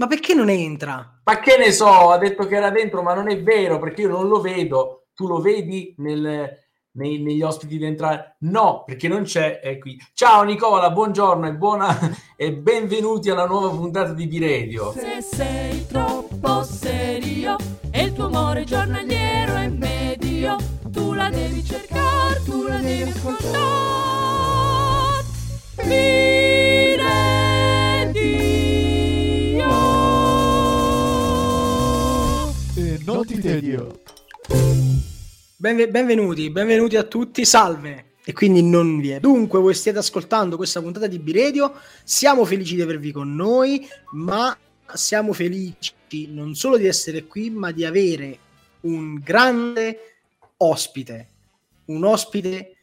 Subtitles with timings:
[0.00, 1.20] Ma perché non entra?
[1.22, 4.08] Ma che ne so, ha detto che era dentro, ma non è vero perché io
[4.08, 5.08] non lo vedo.
[5.14, 6.48] Tu lo vedi nel,
[6.92, 8.36] nei, negli ospiti di entrare?
[8.40, 9.98] No, perché non c'è, è qui.
[10.14, 11.94] Ciao Nicola, buongiorno e, buona,
[12.34, 14.92] e benvenuti alla nuova puntata di B-Radio.
[14.92, 17.56] Se sei troppo serio
[17.90, 20.56] e il tuo amore giornaliero è medio,
[20.86, 23.60] tu la devi cercare, tu la devi ascoltare.
[33.60, 34.00] Tedio.
[35.56, 38.06] Benve- benvenuti, benvenuti a tutti, salve.
[38.24, 39.20] E quindi non vi è.
[39.20, 41.74] Dunque, voi stiate ascoltando questa puntata di B-Radio,
[42.04, 44.56] siamo felici di avervi con noi, ma
[44.92, 45.94] siamo felici
[46.28, 48.38] non solo di essere qui, ma di avere
[48.80, 50.16] un grande
[50.58, 51.28] ospite,
[51.86, 52.76] un ospite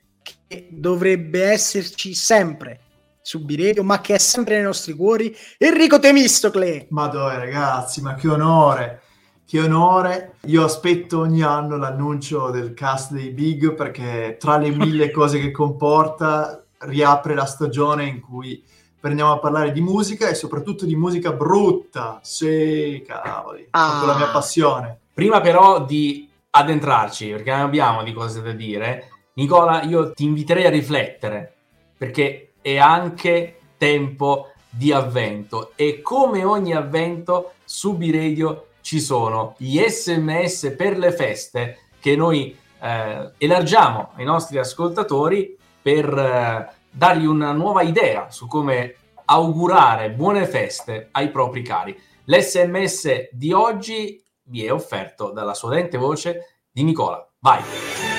[0.48, 2.82] che dovrebbe esserci sempre
[3.22, 6.88] su B-Radio, ma che è sempre nei nostri cuori, Enrico Temistocle.
[6.90, 9.02] Madonna ragazzi, ma che onore,
[9.48, 10.34] che onore.
[10.48, 15.52] Io aspetto ogni anno l'annuncio del cast dei Big perché tra le mille cose che
[15.52, 18.62] comporta riapre la stagione in cui
[19.00, 22.20] prendiamo a parlare di musica e soprattutto di musica brutta.
[22.22, 24.04] Sì, cavoli, Ah.
[24.06, 25.00] la mia passione.
[25.14, 30.66] Prima però di addentrarci, perché ne abbiamo di cose da dire, Nicola, io ti inviterei
[30.66, 31.54] a riflettere,
[31.98, 39.82] perché è anche tempo di avvento e come ogni avvento su B-Radio ci sono gli
[39.86, 47.52] sms per le feste che noi eh, elargiamo ai nostri ascoltatori per eh, dargli una
[47.52, 52.00] nuova idea su come augurare buone feste ai propri cari.
[52.24, 57.30] L'SMS di oggi vi è offerto dalla suadente voce di Nicola.
[57.40, 58.17] Vai!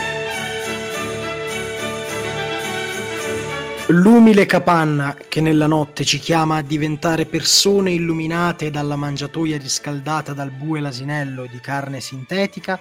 [3.91, 10.51] L'umile capanna che nella notte ci chiama a diventare persone illuminate dalla mangiatoia riscaldata dal
[10.51, 12.79] bue l'asinello di carne sintetica,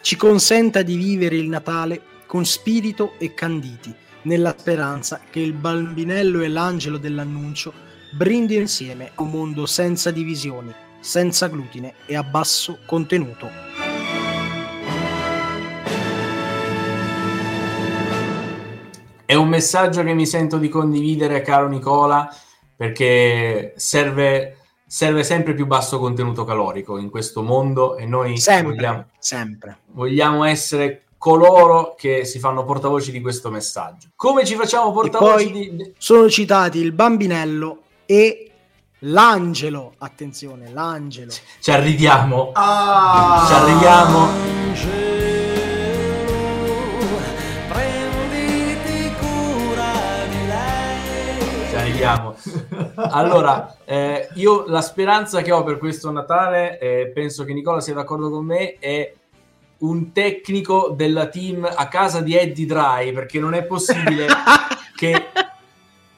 [0.00, 6.40] ci consenta di vivere il Natale con spirito e canditi, nella speranza che il bambinello
[6.40, 7.70] e l'angelo dell'annuncio
[8.16, 13.67] brindino insieme un mondo senza divisioni, senza glutine e a basso contenuto.
[19.30, 22.34] È un messaggio che mi sento di condividere, caro Nicola,
[22.74, 24.56] perché serve,
[24.86, 29.78] serve sempre più basso contenuto calorico in questo mondo e noi Sempre, vogliamo, sempre.
[29.92, 34.08] vogliamo essere coloro che si fanno portavoci di questo messaggio.
[34.16, 35.92] Come ci facciamo portavoci di...
[35.98, 38.50] sono citati il bambinello e
[39.00, 39.92] l'angelo.
[39.98, 41.32] Attenzione, l'angelo.
[41.60, 43.44] Ci arriviamo, Ah!
[43.46, 44.26] ci arriviamo.
[44.28, 45.07] Prenditi
[52.08, 52.36] arriviamo.
[52.94, 57.94] Allora, eh, io la speranza che ho per questo Natale, eh, penso che Nicola sia
[57.94, 59.12] d'accordo con me, è
[59.78, 64.26] un tecnico della team a casa di Eddie Dry, perché non è possibile
[64.96, 65.26] che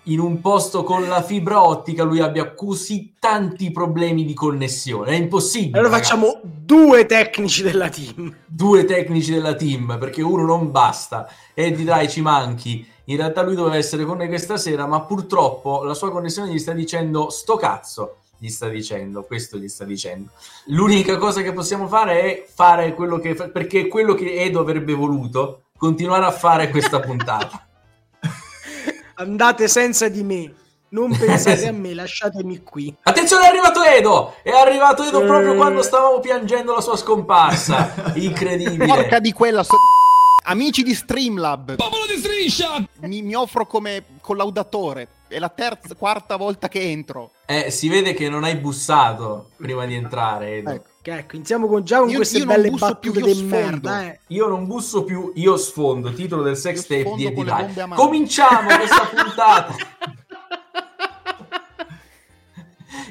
[0.05, 5.11] in un posto con la fibra ottica lui abbia così tanti problemi di connessione.
[5.11, 5.79] È impossibile.
[5.79, 6.11] Allora ragazzi.
[6.11, 8.34] facciamo due tecnici della team.
[8.47, 13.54] due tecnici della team perché uno non basta Eddie dai ci manchi in realtà lui
[13.54, 17.56] doveva essere con noi questa sera ma purtroppo la sua connessione gli sta dicendo sto
[17.56, 20.31] cazzo gli sta dicendo questo gli sta dicendo
[20.66, 25.62] l'unica cosa che possiamo fare è fare quello che perché quello che Edo avrebbe voluto
[25.76, 27.65] continuare a fare questa puntata
[29.16, 30.54] Andate senza di me.
[30.93, 32.97] Non pensate a me, lasciatemi qui.
[33.03, 34.34] Attenzione, è arrivato Edo!
[34.43, 35.56] È arrivato Edo proprio Eh.
[35.56, 37.93] quando stavamo piangendo la sua scomparsa.
[38.16, 38.87] Incredibile.
[38.87, 39.76] Porca di quella so-
[40.45, 41.77] Amici di Streamlab.
[41.77, 42.83] Popolo di striscia!
[43.01, 45.09] Mi, mi offro come collaudatore.
[45.28, 47.31] È la terza, quarta volta che entro.
[47.47, 50.71] Eh, si vede che non hai bussato prima di entrare, Edo.
[50.71, 50.89] Ecco.
[51.03, 53.27] Che ecco, iniziamo con, già con Io- queste io non belle busso battute più, io
[53.27, 53.56] di sfondo.
[53.56, 54.05] merda.
[54.05, 54.19] Eh.
[54.29, 56.12] Io non busso più, io sfondo.
[56.12, 57.73] Titolo del sex Io tape di Eddie.
[57.95, 59.75] Cominciamo questa puntata.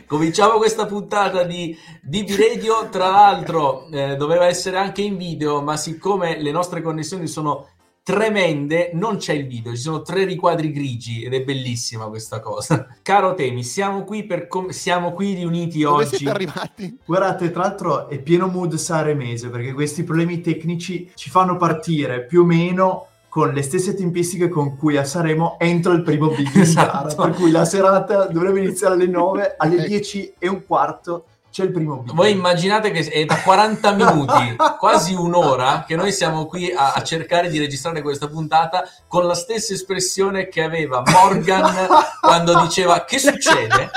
[0.09, 2.89] Cominciamo questa puntata di DB Radio.
[2.89, 7.67] Tra l'altro, eh, doveva essere anche in video, ma siccome le nostre connessioni sono
[8.01, 9.71] tremende, non c'è il video.
[9.75, 12.87] Ci sono tre riquadri grigi ed è bellissima questa cosa.
[13.03, 16.15] Caro Temi, siamo qui, per com- siamo qui riuniti Dove oggi.
[16.15, 16.97] siete arrivati?
[17.05, 22.41] Guardate, tra l'altro è pieno mood saremese perché questi problemi tecnici ci fanno partire più
[22.41, 27.15] o meno con le stesse tempistiche con cui a Sanremo entra il primo Big Esatto.
[27.15, 29.87] per cui la serata dovrebbe iniziare alle 9, alle Ecco.
[29.87, 32.13] 10 e un quarto c'è il primo big.
[32.13, 37.03] Voi immaginate che è da 40 minuti, quasi un'ora, che noi siamo qui a, a,
[37.03, 41.87] cercare di registrare questa puntata con la stessa espressione che aveva Morgan
[42.21, 43.89] quando diceva che succede?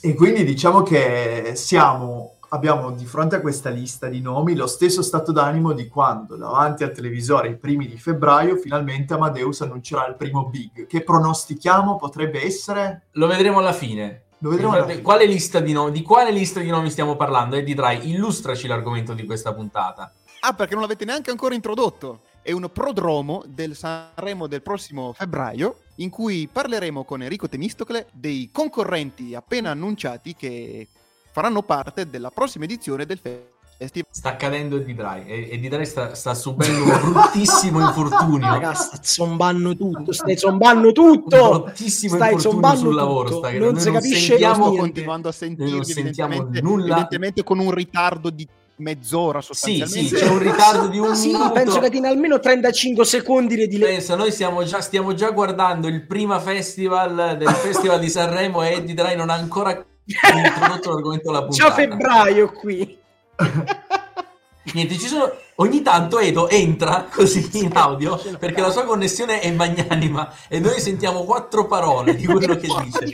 [0.00, 5.02] E quindi diciamo che siamo, abbiamo di fronte a questa lista di nomi lo stesso
[5.02, 10.14] stato d'animo di quando davanti al televisore i primi di febbraio finalmente Amadeus annuncerà il
[10.14, 10.86] primo big.
[10.86, 13.06] Che pronostichiamo potrebbe essere?
[13.12, 14.26] Lo vedremo alla fine.
[14.38, 15.02] Lo vedremo alla fine.
[15.02, 17.56] Quale lista di nomi, di quale lista di nomi stiamo parlando?
[17.56, 20.12] Eddie Dry, illustraci l'argomento di questa puntata.
[20.40, 22.20] Ah, perché non l'avete neanche ancora introdotto.
[22.40, 28.50] È un prodromo del Sanremo del prossimo febbraio in cui parleremo con Enrico Temistocle dei
[28.52, 30.86] concorrenti appena annunciati che
[31.34, 34.08] faranno parte della prossima edizione del festival.
[34.08, 35.48] Sta accadendo Eddie Dry.
[35.50, 38.48] Eddie Dry sta, sta subendo un bruttissimo infortunio.
[38.48, 40.12] Ragazzi, stai zombando tutto.
[40.12, 41.50] Stai zombando tutto.
[41.50, 43.38] Un bruttissimo stai infortunio sul lavoro.
[43.38, 44.34] Sta non si capisce.
[44.36, 45.72] Stiamo continuando a sentirvi.
[45.72, 46.84] Non sentiamo evidentemente, nulla.
[46.84, 48.46] Evidentemente con un ritardo di
[48.76, 50.08] mezz'ora sostanzialmente.
[50.08, 51.50] Sì, sì, c'è un ritardo di un sì, minuto.
[51.50, 53.94] penso che tieni almeno 35 secondi di delay.
[53.94, 58.74] Pensa, noi stiamo già, stiamo già guardando il prima festival del Festival di Sanremo e
[58.74, 61.68] Eddie Dry non ha ancora introdotto l'argomento della puntata.
[61.68, 62.98] Ciao febbraio qui.
[64.72, 65.30] Niente, ci sono...
[65.56, 70.80] Ogni tanto Edo entra così in audio perché la sua connessione è magnanima e noi
[70.80, 73.12] sentiamo quattro parole di quello che dice.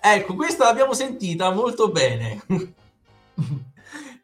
[0.00, 2.42] Ecco, questa l'abbiamo sentita molto bene.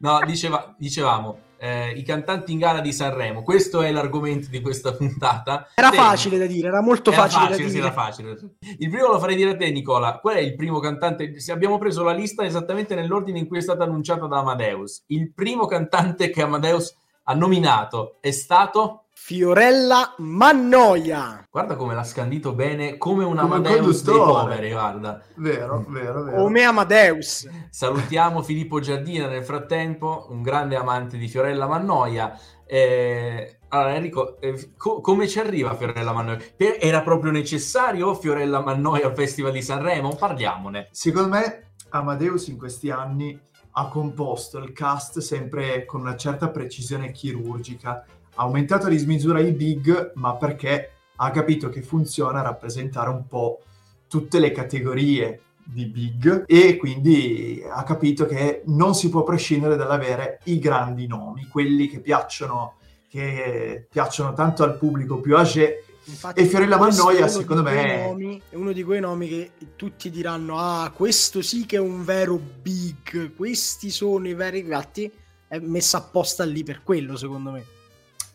[0.02, 4.93] No, diceva, dicevamo, eh, i cantanti in gara di Sanremo, questo è l'argomento di questa
[4.97, 5.69] puntata.
[5.75, 6.03] Era Bene.
[6.03, 7.85] facile da dire, era molto Era facile, facile, da dire.
[7.85, 8.39] era facile.
[8.79, 10.19] Il primo lo farei dire a te, Nicola.
[10.21, 11.39] Qual è il primo cantante?
[11.39, 15.05] Se abbiamo preso la lista esattamente nell'ordine in cui è stata annunciata da Amadeus.
[15.09, 19.05] Il primo cantante che Amadeus ha nominato è stato.
[19.35, 21.47] Fiorella Mannoia.
[21.49, 25.23] Guarda come l'ha scandito bene, come un Come un Amadeus dei poveri, guarda.
[25.37, 26.43] Vero, vero, vero.
[26.43, 27.49] Come Amadeus.
[27.71, 32.37] Salutiamo Filippo Giardina nel frattempo, un grande amante di Fiorella Mannoia.
[32.67, 36.38] Eh, allora, Enrico, eh, co- come ci arriva Fiorella Mannoia?
[36.56, 40.17] Per- era proprio necessario Fiorella Mannoia al Festival di Sanremo?
[40.17, 40.88] Parliamone.
[40.91, 43.41] Secondo me Amadeus in questi anni
[43.75, 48.05] ha composto il cast sempre con una certa precisione chirurgica.
[48.40, 53.60] Ha aumentato di smisura i big, ma perché ha capito che funziona rappresentare un po'
[54.08, 60.40] tutte le categorie di big e quindi ha capito che non si può prescindere dall'avere
[60.44, 62.76] i grandi nomi, quelli che piacciono,
[63.10, 68.54] che piacciono tanto al pubblico più âgé Infatti, E Fiorella Mannoia, secondo me- nomi- è
[68.54, 73.34] uno di quei nomi che tutti diranno: Ah, questo sì che è un vero big.
[73.37, 74.60] Questi sono i veri.
[74.60, 75.12] Infatti,
[75.46, 77.64] è messa apposta lì per quello, secondo me.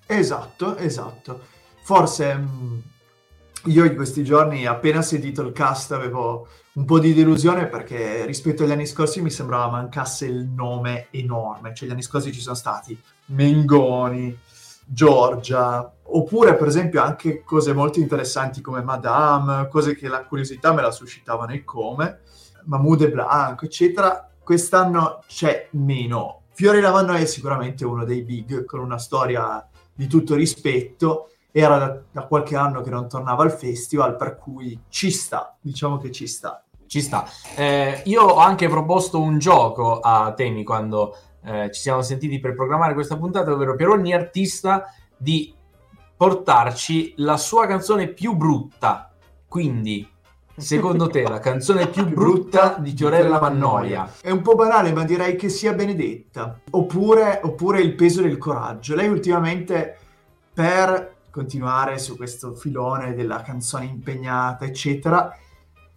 [0.06, 1.42] Esatto, esatto.
[1.82, 2.84] Forse mh,
[3.66, 8.64] io in questi giorni, appena sentito il cast, avevo un po' di delusione perché rispetto
[8.64, 11.74] agli anni scorsi mi sembrava mancasse il nome enorme.
[11.74, 14.38] Cioè, gli anni scorsi ci sono stati Mengoni,
[14.86, 20.82] Giorgia, oppure per esempio anche cose molto interessanti come Madame, cose che la curiosità me
[20.82, 22.22] la suscitavano e come,
[22.66, 23.14] Mahmoud e
[23.62, 24.30] eccetera.
[24.44, 26.44] Quest'anno c'è meno.
[26.52, 31.30] Fiorella Mannoia è sicuramente uno dei big con una storia di tutto rispetto.
[31.52, 35.98] Era da, da qualche anno che non tornava al festival, per cui ci sta, diciamo
[35.98, 36.64] che ci sta.
[36.86, 37.26] Ci sta.
[37.56, 42.56] Eh, io ho anche proposto un gioco a Temi quando eh, ci siamo sentiti per
[42.56, 44.86] programmare questa puntata, ovvero per ogni artista
[45.18, 45.54] di
[46.18, 49.12] portarci la sua canzone più brutta.
[49.48, 50.08] Quindi,
[50.58, 54.12] secondo te, la canzone più brutta di Fiorella Mannoia?
[54.22, 56.60] È un po' banale, ma direi che sia Benedetta.
[56.72, 58.96] Oppure, oppure Il peso del coraggio.
[58.96, 59.98] Lei ultimamente,
[60.54, 65.36] per continuare su questo filone della canzone impegnata, eccetera,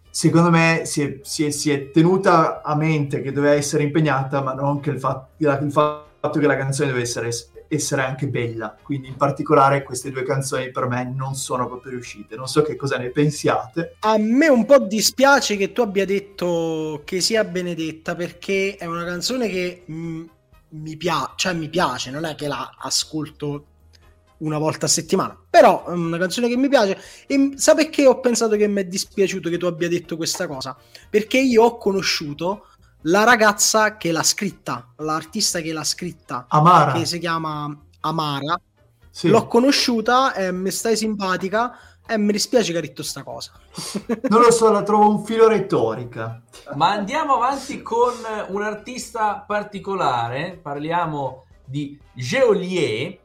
[0.09, 4.41] secondo me si è, si è- si è tenuta a mente che doveva essere impegnata,
[4.41, 7.29] ma non che il, fa- il fatto che la canzone deve essere,
[7.69, 8.75] essere anche bella.
[8.81, 12.35] Quindi, in particolare, queste due canzoni per me non sono proprio riuscite.
[12.35, 13.95] Non so che cosa ne pensiate.
[13.99, 19.05] A me un po' dispiace che tu abbia detto che sia Benedetta perché è una
[19.05, 20.25] canzone che mm,
[20.69, 23.65] mi piace, cioè mi piace, non è che la ascolto
[24.39, 26.97] una volta a settimana, però è una canzone che mi piace
[27.27, 30.77] e sa perché ho pensato che mi è dispiaciuto che tu abbia detto questa cosa?
[31.09, 32.67] Perché io ho conosciuto
[33.03, 36.93] la ragazza che l'ha scritta, l'artista che l'ha scritta, Amara.
[36.93, 38.59] che si chiama Amara.
[39.09, 39.29] Sì.
[39.29, 43.51] L'ho conosciuta e mi stai simpatica e mi dispiace che ha detto sta cosa.
[44.29, 46.41] Non lo so, la trovo un filo retorica.
[46.75, 48.13] Ma andiamo avanti con
[48.47, 53.19] un artista particolare, parliamo di Geolier,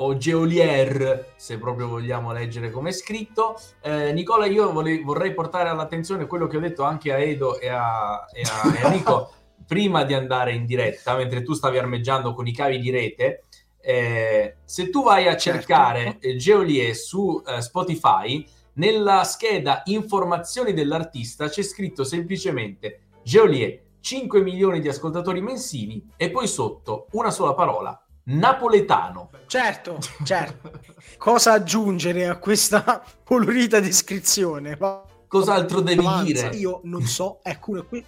[0.00, 3.58] o Geolier, se proprio vogliamo leggere come è scritto.
[3.80, 7.68] Eh, Nicola, io vole- vorrei portare all'attenzione quello che ho detto anche a Edo e
[7.68, 9.32] a, e a Enrico
[9.66, 13.42] prima di andare in diretta, mentre tu stavi armeggiando con i cavi di rete.
[13.80, 15.58] Eh, se tu vai a Certo.
[15.58, 24.40] cercare eh, Geolier su eh, Spotify, nella scheda informazioni dell'artista c'è scritto semplicemente Geolier 5
[24.40, 29.30] milioni di ascoltatori mensili e poi sotto una sola parola napoletano.
[29.46, 30.70] Certo, certo.
[31.16, 34.78] Cosa aggiungere a questa colorita descrizione?
[35.26, 36.48] Cos'altro devi avanza.
[36.48, 36.56] dire?
[36.56, 38.04] Io non so, ecco, que-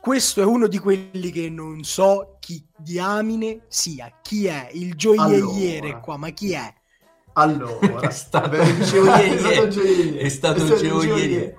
[0.00, 4.12] questo è uno di quelli che non so chi diamine sia.
[4.20, 6.00] Chi è il gioielliere Allora.
[6.00, 6.16] qua?
[6.16, 6.74] Ma chi è?
[7.34, 10.18] Allora, È stato il gioielliere.
[10.18, 11.56] È stato il gioielliere.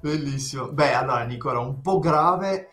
[0.00, 0.68] Bellissimo.
[0.72, 2.70] Beh, allora, Nicola, un po' grave,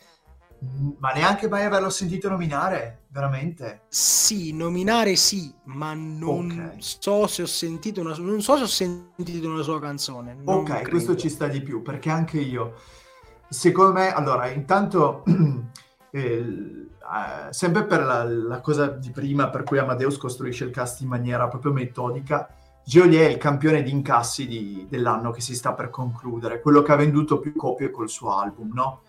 [0.99, 3.81] ma neanche mai averlo sentito nominare, veramente.
[3.89, 6.75] Sì, nominare sì, ma non Ok.
[6.79, 10.37] so se ho sentito una, non so se ho sentito una sua canzone.
[10.45, 10.89] Ok, credo.
[10.89, 12.75] questo ci sta di più, perché anche io,
[13.49, 15.23] secondo me, allora, intanto,
[16.11, 16.87] eh, eh,
[17.51, 21.47] sempre per la, la cosa di prima, per cui Amadeus costruisce il cast in maniera
[21.47, 22.47] proprio metodica,
[22.85, 26.91] Geolier è il campione di incassi di- dell'anno che si sta per concludere, quello che
[26.91, 29.01] ha venduto più copie col suo album, no?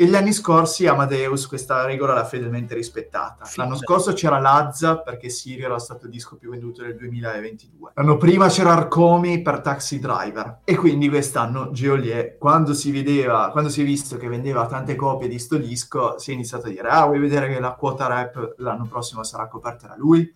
[0.00, 3.44] E gli anni scorsi Amadeus questa regola l'ha fedelmente rispettata.
[3.56, 3.80] L'anno Fidati.
[3.80, 7.90] scorso c'era Lazza perché Sirio era stato il disco più venduto del 2022.
[7.96, 10.60] L'anno prima c'era Arcomi per Taxi Driver.
[10.64, 15.28] E quindi quest'anno Geolier, quando si vedeva, quando si è visto che vendeva tante copie
[15.28, 18.54] di sto disco, si è iniziato a dire ah vuoi vedere che la quota rap
[18.56, 20.32] l'anno prossimo sarà coperta da lui?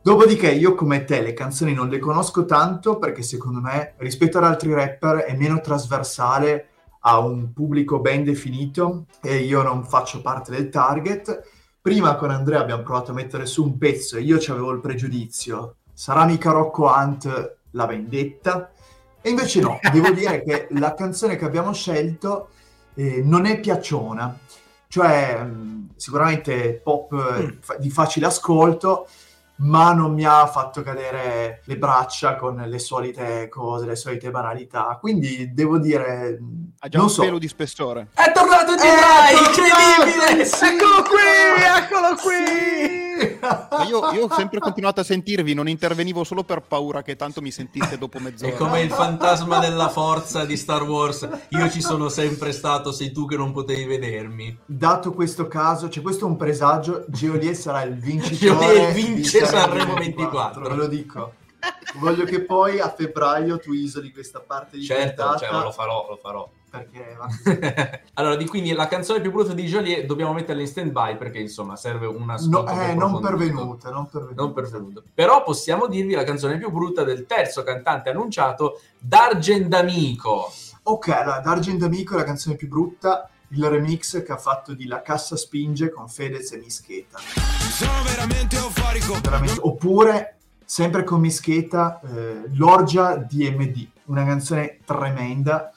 [0.00, 4.44] Dopodiché io come te le canzoni non le conosco tanto perché secondo me rispetto ad
[4.44, 6.68] altri rapper è meno trasversale
[7.04, 11.42] a un pubblico ben definito e io non faccio parte del target.
[11.80, 15.76] Prima con Andrea abbiamo provato a mettere su un pezzo e io avevo il pregiudizio,
[15.92, 18.70] sarà mica Rocco Hunt la vendetta?
[19.20, 22.48] E invece no, devo dire che la canzone che abbiamo scelto
[22.94, 24.38] eh, non è piacciona,
[24.88, 27.80] cioè mh, sicuramente pop eh, Mm.
[27.80, 29.08] di facile ascolto,
[29.62, 34.96] ma non mi ha fatto cadere le braccia con le solite cose, le solite banalità.
[35.00, 36.38] Quindi devo dire,
[36.80, 37.22] Ha già non un so.
[37.22, 38.08] pelo di spessore.
[38.14, 40.44] È tornato di Eh, incredibile!
[40.44, 40.64] Sì!
[40.64, 43.00] Eccolo qui, eccolo qui!
[43.42, 47.40] Ma io, io ho sempre continuato a sentirvi, non intervenivo solo per paura che tanto
[47.40, 48.56] mi sentiste dopo È mezz'ora.
[48.56, 51.28] come il fantasma della forza di Star Wars.
[51.50, 54.58] Io ci sono sempre stato, sei tu che non potevi vedermi.
[54.64, 59.94] Dato questo caso, c'è questo è un presagio, Geolier sarà il vincitore Geolier vince Sanremo
[59.94, 60.68] 24.
[60.68, 61.32] ve lo dico.
[61.96, 66.06] Voglio che poi a febbraio tu isoli questa parte di Certo, puntata, cioè, lo farò,
[66.08, 66.48] lo farò.
[66.68, 68.00] perché va così.
[68.14, 71.38] allora, di quindi la canzone più brutta di Joliet dobbiamo metterla in stand by perché
[71.38, 74.42] insomma serve un No, eh, non pervenuta, non pervenuta.
[74.42, 75.02] Non pervenuto.
[75.14, 80.50] Però possiamo dirvi la canzone più brutta del terzo cantante annunciato, Dargen D'Amico.
[80.84, 84.86] Ok, allora, D'Argent Amico è la canzone più brutta, il remix che ha fatto di
[84.86, 87.18] La Cassa Spinge con Fedez e Mischeta.
[87.18, 89.18] Sono veramente euforico.
[89.20, 89.58] Veramente.
[89.60, 95.70] Oppure, sempre con Mischeta, eh, L'Orgia DMD, una canzone tremenda.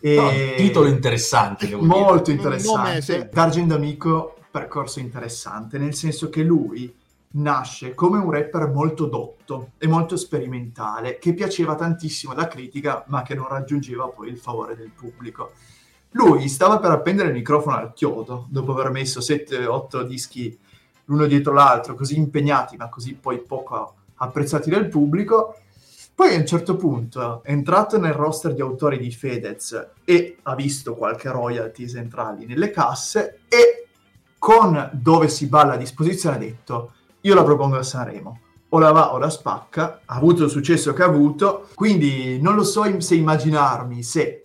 [0.00, 0.14] E...
[0.14, 1.94] No, un titolo interessante, devo dire.
[1.94, 3.00] molto nome, interessante.
[3.02, 3.28] sì.
[3.30, 6.96] D'Argent Amico, percorso interessante, nel senso che lui
[7.32, 13.22] nasce come un rapper molto dotto e molto sperimentale, che piaceva tantissimo alla critica, ma
[13.22, 15.52] che non raggiungeva poi il favore del pubblico.
[16.12, 20.58] Lui stava per appendere il microfono al chiodo, dopo aver messo 7-8 dischi
[21.04, 25.56] l'uno dietro l'altro, così impegnati, ma così poi poco apprezzati dal pubblico.
[26.14, 30.54] Poi a un certo punto è entrato nel roster di autori di Fedez e ha
[30.54, 33.86] visto qualche royalties entrargli nelle casse e
[34.38, 38.40] con dove si balla a disposizione ha detto io la propongo a Sanremo.
[38.72, 42.54] O la va o la spacca, ha avuto il successo che ha avuto, quindi non
[42.54, 44.44] lo so se immaginarmi se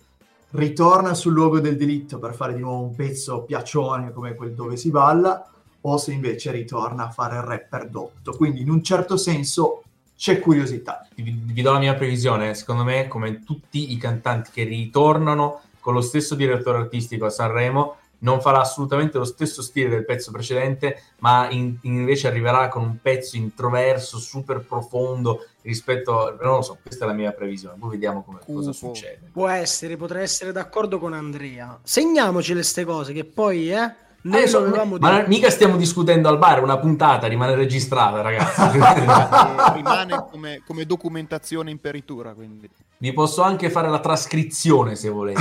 [0.50, 4.76] ritorna sul luogo del delitto per fare di nuovo un pezzo piacione come quel dove
[4.76, 5.50] si balla,
[5.80, 8.32] o se invece ritorna a fare il rapper dotto.
[8.32, 9.82] Quindi in un certo senso
[10.16, 11.06] c'è curiosità.
[11.14, 12.54] Vi, vi do la mia previsione.
[12.54, 17.96] Secondo me, come tutti i cantanti che ritornano con lo stesso direttore artistico a Sanremo,
[18.20, 22.96] non farà assolutamente lo stesso stile del pezzo precedente, ma in- invece arriverà con un
[23.00, 26.36] pezzo introverso, super profondo rispetto.
[26.40, 27.76] Non lo so, questa è la mia previsione.
[27.78, 29.28] Poi vediamo come, cosa succede.
[29.32, 31.78] Può essere, potrei essere d'accordo con Andrea.
[31.82, 35.28] Segniamoci queste cose che poi, eh, noi Eh, so- lo avevamo ma detto.
[35.28, 38.60] mica stiamo discutendo al bar, una puntata rimane registrata, ragazzi.
[38.76, 42.68] E rimane come, come documentazione in peritura, quindi
[42.98, 45.40] Vi posso anche fare la trascrizione se volete.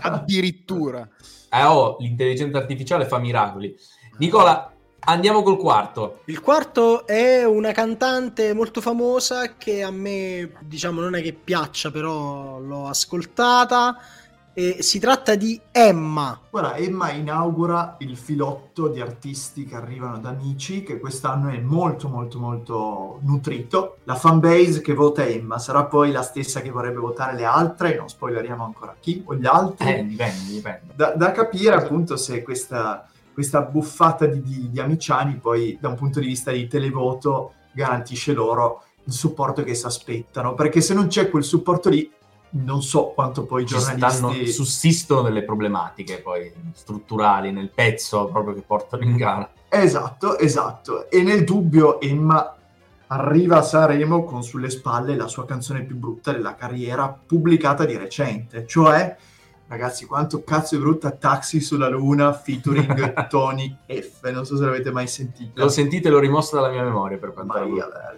[0.00, 1.08] addirittura.
[1.50, 3.74] Eh, oh, l'intelligenza artificiale fa miracoli.
[4.18, 4.70] Nicola,
[5.08, 6.22] Andiamo col quarto.
[6.24, 11.92] Il quarto è una cantante molto famosa che a me, diciamo, non è che piaccia,
[11.92, 13.96] però l'ho ascoltata.
[14.58, 16.40] E si tratta di Emma.
[16.48, 22.08] Guarda, Emma inaugura il filotto di artisti che arrivano da amici, che quest'anno è molto
[22.08, 23.98] molto molto nutrito.
[24.04, 28.08] La fanbase che vota Emma sarà poi la stessa che vorrebbe votare le altre, non
[28.08, 29.92] spoileriamo ancora chi o gli altri.
[29.92, 30.94] Eh, dipende, dipende.
[30.94, 35.96] Da, da capire appunto se questa, questa buffata di, di, di amiciani poi da un
[35.96, 41.06] punto di vista di televoto garantisce loro il supporto che si aspettano, perché se non
[41.06, 42.10] c'è quel supporto lì
[42.62, 44.52] non so quanto poi i Ci stanno, giornalisti...
[44.52, 49.50] sussistono delle problematiche poi strutturali nel pezzo proprio che portano in gara.
[49.68, 51.10] Esatto, esatto.
[51.10, 52.56] E nel dubbio Emma
[53.08, 57.96] arriva a Sanremo con sulle spalle la sua canzone più brutta della carriera pubblicata di
[57.96, 59.16] recente, cioè,
[59.68, 64.28] ragazzi, quanto cazzo è brutta Taxi sulla Luna featuring Tony F.
[64.30, 65.60] Non so se l'avete mai sentito.
[65.60, 68.14] L'ho sentito e l'ho rimosso dalla mia memoria per quanto riguarda.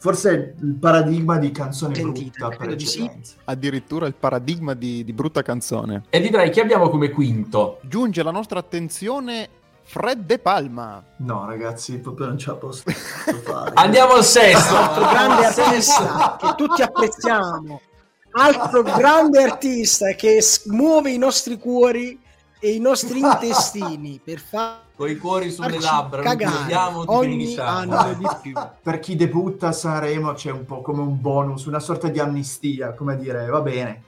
[0.00, 3.02] Forse è il paradigma di canzone Sentite, brutta per credo di sì.
[3.02, 3.34] eccellenza.
[3.44, 6.04] Addirittura il paradigma di, di brutta canzone.
[6.10, 7.80] E direi che abbiamo come quinto.
[7.82, 9.48] Giunge alla nostra attenzione
[9.82, 11.02] Fred De Palma.
[11.16, 12.82] No, ragazzi, proprio non ce la posso
[13.42, 13.72] fare.
[13.74, 14.76] Andiamo al sesto.
[14.76, 17.80] altro grande artista che tutti apprezziamo,
[18.32, 22.20] altro grande artista che muove i nostri cuori
[22.58, 26.74] e i nostri intestini per farci Con i cuori sulle labbra, non cagare
[27.06, 28.52] ogni anno di più.
[28.82, 32.94] per chi debutta a Sanremo c'è un po' come un bonus, una sorta di amnistia,
[32.94, 34.02] come dire, va bene,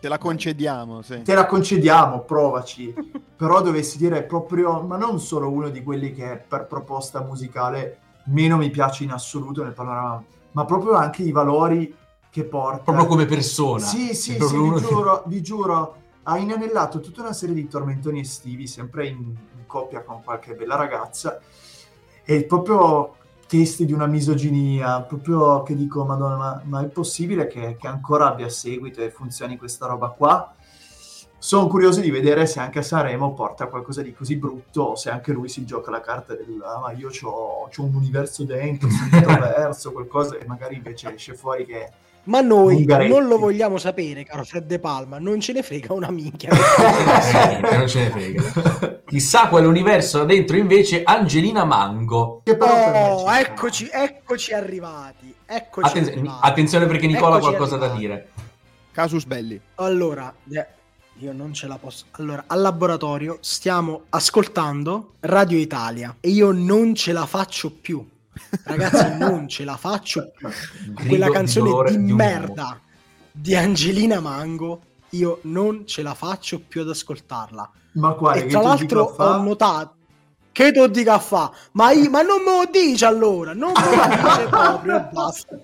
[0.00, 1.02] te la concediamo.
[1.02, 1.22] sì.
[1.22, 2.94] te la concediamo, provaci.
[3.36, 8.56] Però dovessi dire proprio, ma non solo uno di quelli che per proposta musicale meno
[8.56, 10.22] mi piace in assoluto nel panorama,
[10.52, 11.94] ma proprio anche i valori
[12.30, 12.82] che porta.
[12.82, 13.84] Proprio come persona.
[13.84, 15.96] Sì, sì, sì, vi giuro, vi giuro,
[16.28, 20.74] ha inanellato tutta una serie di tormentoni estivi, sempre in, in coppia con qualche bella
[20.74, 21.40] ragazza,
[22.24, 23.14] e proprio
[23.46, 28.26] testi di una misoginia, proprio che dico, madonna, ma, ma è possibile che, che ancora
[28.26, 30.52] abbia seguito e funzioni questa roba qua?
[31.38, 35.10] Sono curioso di vedere se anche a Sanremo porta qualcosa di così brutto o se
[35.10, 39.10] anche lui si gioca la carta del ah, ma io c'ho un universo dentro, sono
[39.16, 41.92] introverso, qualcosa e magari invece esce fuori che
[42.26, 43.10] Ma noi Ungaretti.
[43.12, 46.50] non lo vogliamo sapere, caro Fred De Palma, non ce ne frega una minchia.
[47.66, 49.00] Eh, non ce ne frega.
[49.06, 52.40] Chissà quale universo ha dentro invece Angelina Mango.
[52.44, 55.32] Che però Oh, eccoci, eccoci arrivati.
[55.46, 56.38] Eccoci Atten- arrivati.
[56.48, 58.00] attenzione perché Nicola ha qualcosa da arrivati.
[58.06, 58.28] dire.
[58.92, 59.60] Casus belli.
[59.76, 60.66] Allora, eh,
[61.18, 62.06] io non ce la posso.
[62.12, 68.04] Allora, al laboratorio stiamo ascoltando Radio Italia e io non ce la faccio più.
[68.62, 70.48] Ragazzi, non ce la faccio più.
[70.48, 72.80] Grido Quella canzone di, di merda
[73.30, 77.70] di Angelina Mango, io non ce la faccio più ad ascoltarlo.
[77.92, 78.44] Ma quale?
[78.44, 79.94] e tra l'altro ho notato
[80.52, 84.16] che tu dica fa, ma, io- ma non me lo dice allora, non me lo
[84.16, 85.60] dice proprio, basta.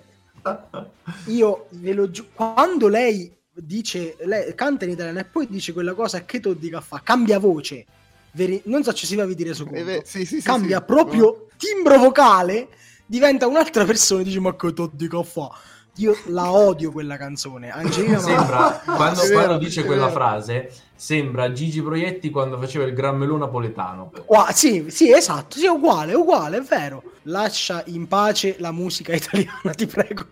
[1.25, 5.93] Io ve lo giuro, quando lei dice, lei canta in italiano e poi dice quella
[5.93, 7.85] cosa che tu dica fa, cambia voce,
[8.31, 10.79] veri- non so se si va a vedere su Eh, beh, sì, sì, sì, cambia
[10.79, 10.85] sì.
[10.85, 12.67] proprio timbro vocale,
[13.05, 15.49] diventa un'altra persona e dice ma che tu dica fa.
[15.97, 17.69] Io la odio quella canzone.
[17.69, 20.15] Angelina Sembra, Mango- quando, È quando vero, dice quella vero.
[20.15, 24.11] frase, sembra Gigi Proietti quando faceva il gran melò napoletano.
[24.25, 27.03] Qua- sì, sì, esatto, sì, è uguale, è uguale, è vero.
[27.27, 30.25] Lascia in pace la musica italiana, ti prego.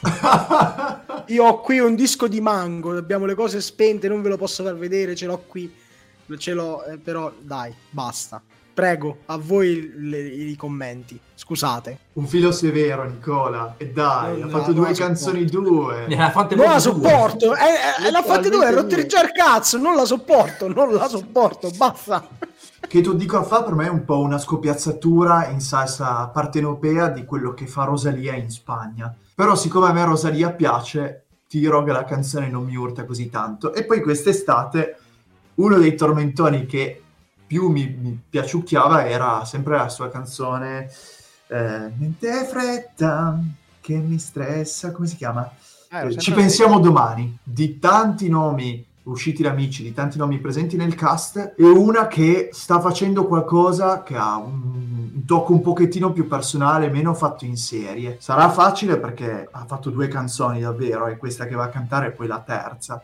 [1.26, 4.64] Io ho qui un disco di Mango, abbiamo le cose spente, non ve lo posso
[4.64, 5.72] far vedere, ce l'ho qui.
[6.38, 8.42] Ce l'ho, eh, però dai, basta.
[8.74, 11.18] Prego, a voi le- i commenti.
[11.34, 11.98] Scusate.
[12.14, 13.74] Un filo severo, Nicola.
[13.76, 16.06] E dai, Non ha fatto non due canzoni due.
[16.06, 19.94] Ne ha fatte Non la sopporto, eh, eh, l'ha fatte due, già il cazzo, non
[19.94, 22.26] la sopporto, non la sopporto, basta.
[22.86, 27.08] Che tu dico a fa per me è un po' una scopiazzatura in salsa partenopea
[27.08, 29.14] di quello che fa Rosalia in Spagna.
[29.34, 33.28] Però siccome a me Rosalia piace, ti dirò che la canzone non mi urta così
[33.28, 33.74] tanto.
[33.74, 34.96] E poi quest'estate
[35.56, 37.02] uno dei tormentoni che
[37.52, 40.88] più mi, mi piaciucchiava era sempre la sua canzone
[41.48, 43.38] eh, Niente fretta
[43.78, 45.52] che mi stressa, come si chiama?
[45.90, 47.36] Eh, sempre Ci pensiamo domani.
[47.42, 52.48] Di tanti nomi usciti da amici, di tanti nomi presenti nel cast, e una che
[52.52, 57.58] sta facendo qualcosa che ha un, un tocco un pochettino più personale, meno fatto in
[57.58, 58.16] serie.
[58.18, 62.12] Sarà facile perché ha fatto due canzoni davvero, e questa che va a cantare è
[62.12, 63.02] poi la terza.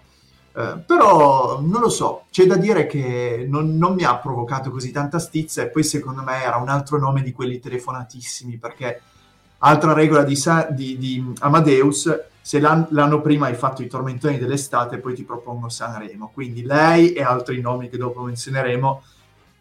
[0.59, 4.91] Eh, però non lo so, c'è da dire che non, non mi ha provocato così
[4.91, 9.01] tanta stizza e poi secondo me era un altro nome di quelli telefonatissimi perché
[9.59, 10.37] altra regola di,
[10.71, 15.69] di- di Amadeus, se l'an- l'anno prima hai fatto i tormentoni dell'estate poi ti propongo
[15.69, 19.03] Sanremo, quindi lei e altri nomi che dopo menzioneremo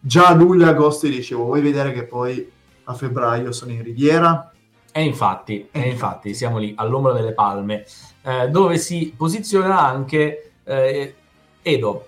[0.00, 2.50] già a luglio e agosto dicevo vuoi vedere che poi
[2.84, 4.52] a febbraio sono in Riviera?
[4.90, 7.84] E infatti, e infatti siamo lì all'ombra delle palme,
[8.22, 11.14] eh, dove si posiziona anche eh,
[11.62, 12.06] Edo.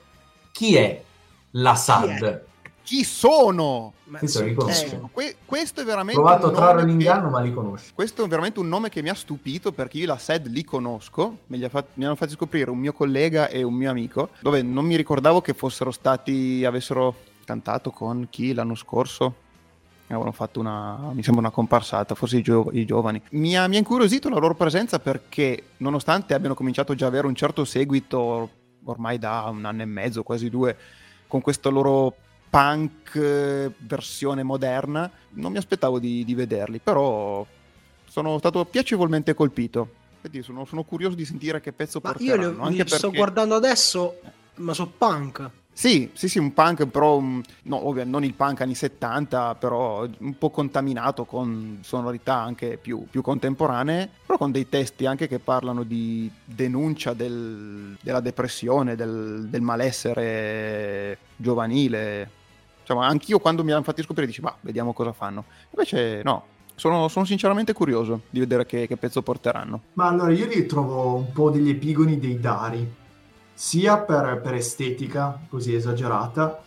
[0.53, 1.03] Chi è
[1.53, 2.43] la SAD?
[2.83, 3.93] Chi sono?
[4.05, 4.85] Ma Questo lo sì, riconosco.
[4.95, 7.55] eh, Que- questo è Ho veramente provato a un trarre nome che- l'inganno, ma li
[7.55, 7.93] conosci.
[7.95, 11.39] Questo è veramente un nome che mi ha stupito perché io la SED li conosco,
[11.47, 14.31] me li ha fat- mi hanno fatto scoprire un mio collega e un mio amico,
[14.41, 19.35] dove non mi ricordavo che fossero stati, avessero cantato con chi l'anno scorso.
[20.11, 23.23] Avevano fatto una, mi sembra una comparsata, forse i, gio- i giovani.
[23.31, 27.29] Mi ha, mi ha incuriosito la loro presenza perché, nonostante abbiano cominciato già ad avere
[27.29, 28.51] un certo seguito
[28.85, 30.77] ormai da un anno e mezzo, quasi due,
[31.29, 32.15] con questo loro
[32.51, 37.47] punk eh, versione moderna, non mi aspettavo di, di vederli, però
[38.09, 39.91] sono stato piacevolmente colpito.
[40.21, 42.51] Quindi sono, sono curioso di sentire che pezzo Ma io porteranno.
[42.63, 44.21] li, anche li sto perché- guardando adesso,
[44.57, 45.51] ma so punk.
[45.73, 50.07] Sì, sì, sì, un punk, però un- no, ovvio, non il punk anni 70, però
[50.19, 55.39] un po' contaminato con sonorità anche più, più contemporanee, però con dei testi anche che
[55.39, 62.31] parlano di denuncia del- della depressione, del, del malessere giovanile.
[62.81, 65.45] Insomma, anch'io quando mi hanno fatti scoprire dici, ma vediamo cosa fanno.
[65.71, 69.81] Invece no, sono, sono sinceramente curioso di vedere che, che pezzo porteranno.
[69.95, 72.99] Ma allora io li trovo un po' degli epigoni dei Dari,
[73.61, 76.63] sia per, per estetica così esagerata,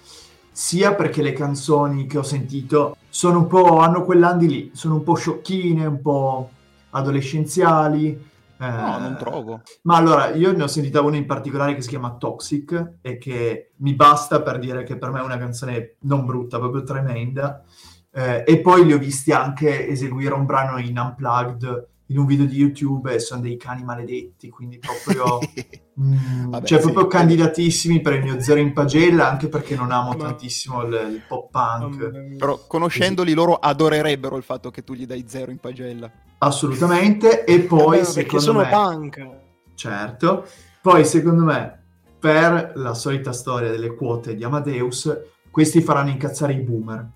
[0.51, 5.03] sia perché le canzoni che ho sentito sono un po', hanno quell'andi lì, sono un
[5.03, 6.51] po' sciocchine, un po'
[6.91, 8.29] adolescenziali.
[8.57, 9.61] No, eh, non trovo.
[9.81, 13.71] Ma allora, io ne ho sentita una in particolare che si chiama Toxic e che
[13.77, 17.63] mi basta per dire che per me è una canzone non brutta, proprio tremenda.
[18.11, 22.45] Eh, e poi li ho visti anche eseguire un brano in Unplugged in un video
[22.45, 25.39] di YouTube e sono dei cani maledetti, quindi proprio...
[25.99, 26.83] mm, Vabbè, cioè, sì.
[26.83, 30.93] proprio candidatissimi per il mio zero in pagella, anche perché non amo Ma- tantissimo il,
[31.13, 32.35] il pop punk.
[32.37, 36.11] Però conoscendoli loro adorerebbero il fatto che tu gli dai zero in pagella.
[36.39, 37.45] Assolutamente.
[37.45, 38.69] E poi, Vabbè, perché secondo sono me...
[38.69, 39.29] punk.
[39.75, 40.45] Certo.
[40.81, 41.83] Poi, secondo me,
[42.19, 47.09] per la solita storia delle quote di Amadeus, questi faranno incazzare i boomer.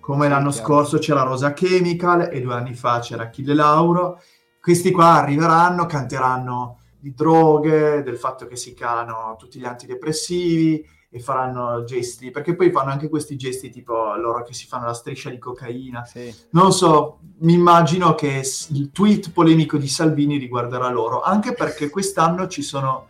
[0.00, 0.66] Come Sì, l'anno chiaro.
[0.66, 4.20] scorso c'era Rosa Chemical e due anni fa c'era Achille Lauro.
[4.64, 11.20] Questi qua arriveranno, canteranno di droghe, del fatto che si calano tutti gli antidepressivi e
[11.20, 15.28] faranno gesti, perché poi fanno anche questi gesti tipo loro che si fanno la striscia
[15.28, 16.06] di cocaina.
[16.06, 16.34] Sì.
[16.52, 22.46] Non so, mi immagino che il tweet polemico di Salvini riguarderà loro, anche perché quest'anno
[22.46, 23.08] ci sono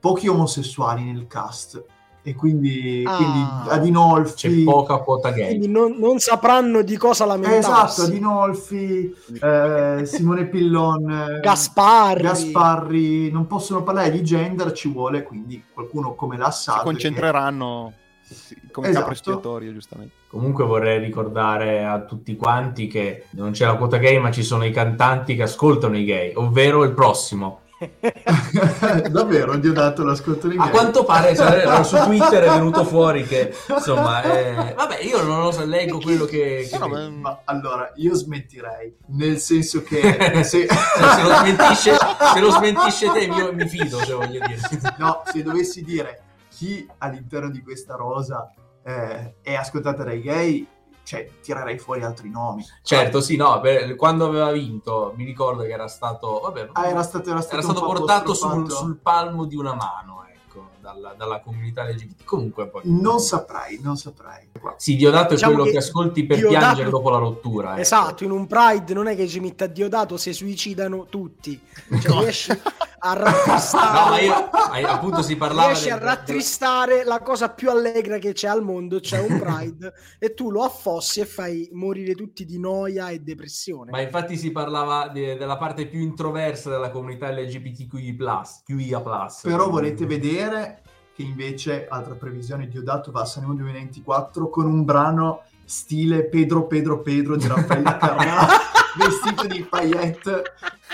[0.00, 1.84] pochi omosessuali nel cast
[2.26, 3.16] e quindi, Ah.
[3.16, 5.48] quindi C'è Adinolfi, poca quota gay.
[5.48, 8.00] Quindi non, non sapranno di cosa lamentarsi.
[8.00, 12.22] esatto, Adinolfi, eh, Simone Pillon, eh, Gasparri.
[12.22, 16.78] Gasparri, non possono parlare di gender, ci vuole quindi qualcuno come la Si SAD.
[16.78, 19.00] che- concentreranno sì, come Esatto.
[19.04, 20.14] capro espiatorio, giustamente.
[20.28, 24.64] Comunque vorrei ricordare a tutti quanti che non c'è la quota gay, ma ci sono
[24.64, 27.60] i cantanti che ascoltano i gay, ovvero il prossimo.
[29.10, 33.24] Davvero, gli ho dato l'ascolto di A quanto pare cioè, su Twitter è venuto fuori
[33.24, 37.40] che insomma, eh, vabbè, io non lo so, leggo quello che, che No, ma- Ma
[37.44, 40.00] allora, io smentirei, nel senso che
[40.44, 41.96] se, se, lo smentisce,
[42.34, 44.60] se lo smentisce te, io mi fido, se voglio dire.
[44.98, 48.50] no, se dovessi dire chi all'interno di questa rosa
[48.84, 50.66] eh, è ascoltata dai gay,
[51.04, 52.64] cioè tirerei fuori altri nomi.
[52.82, 57.02] Certo, sì, no, per- quando aveva vinto, mi ricordo che era stato, vabbè, Ah, era
[57.02, 61.14] stato, era stato, era stato po' portato sul, sul palmo di una mano, ecco, dalla,
[61.16, 62.24] dalla comunità LGBT.
[62.24, 62.82] Comunque poi...
[62.84, 64.48] Non saprei, non saprei.
[64.76, 67.72] Sì, Diodato Diciamo è quello che che, ascolti per Diodato- piangere dopo la rottura.
[67.72, 67.80] ecco.
[67.80, 71.60] Esatto, in un Pride non è che ci metta Diodato, si suicidano tutti.
[72.00, 72.20] Cioè, No.
[72.20, 72.50] riesci
[73.06, 74.26] a rattristare,
[74.72, 78.48] No, io, appunto si parlava riesci a del- rattristare la cosa più allegra che c'è
[78.48, 83.08] al mondo, c'è un Pride, e tu lo affossi e fai morire tutti di noia
[83.10, 83.90] e depressione.
[83.90, 88.16] Ma infatti si parlava de- della parte più introversa della comunità LGBTQI+,
[88.64, 89.02] QIA+.
[89.42, 90.82] Però volete vedere
[91.14, 97.00] che invece, altra previsione, Diodato va a Sanremo 2024 con un brano stile Pedro Pedro
[97.02, 98.46] Pedro di Raffaella Carrà,
[98.96, 100.42] vestito di paillette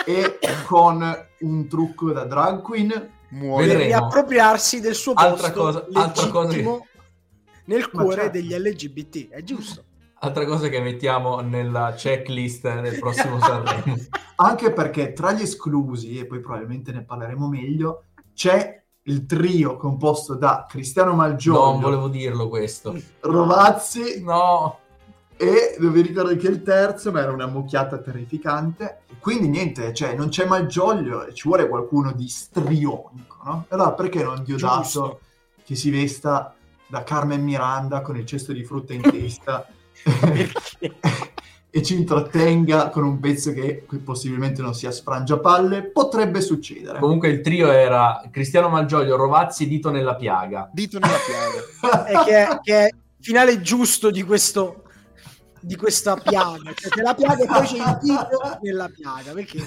[0.06, 3.18] e con un trucco da drag queen.
[3.32, 3.66] Muore.
[3.68, 6.80] per riappropriarsi del suo Altra posto cosa- altra cosa che-
[7.66, 8.30] nel cuore certo.
[8.32, 9.84] degli LGBT, è giusto.
[10.22, 13.94] Altra cosa che mettiamo nella checklist del prossimo Sanremo.
[14.34, 20.34] Anche perché tra gli esclusi, e poi probabilmente ne parleremo meglio, c'è il trio composto
[20.34, 23.00] da Cristiano Malgioglio, Non volevo dirlo questo.
[23.20, 24.79] Rovazzi No.
[25.40, 29.04] E non vi ricordo che il terzo, ma era una mucchiata terrificante.
[29.20, 33.64] Quindi niente, cioè non c'è Malgioglio e ci vuole qualcuno di strionico, no?
[33.68, 35.20] Allora perché non Diodato Giusto.
[35.64, 36.54] che si vesta
[36.86, 39.66] da Carmen Miranda con il cesto di frutta in testa
[41.70, 46.98] e ci intrattenga con un pezzo che possibilmente non sia sfrangiapalle, potrebbe succedere.
[46.98, 50.68] Comunque il trio era Cristiano Malgioglio, Rovazzi e Dito nella piaga.
[50.70, 51.16] Dito nella
[51.80, 52.04] piaga.
[52.04, 54.82] è che, è, che è il finale giusto di questo
[55.60, 59.58] di questa piaga cioè c'è la piaga e poi c'è il dito nella piaga perché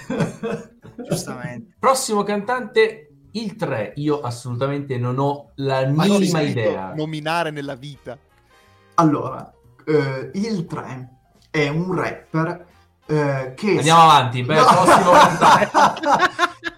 [1.08, 3.94] giustamente Prossimo cantante, il 3.
[3.98, 6.94] Io assolutamente non ho la Ma minima idea.
[6.96, 8.18] nominare nella vita.
[8.96, 9.52] Allora,
[9.86, 11.10] eh, il 3
[11.50, 12.66] è un rapper
[13.06, 13.78] eh, che...
[13.78, 14.66] Andiamo avanti, beh, No.
[14.66, 15.72] prossimo cantante.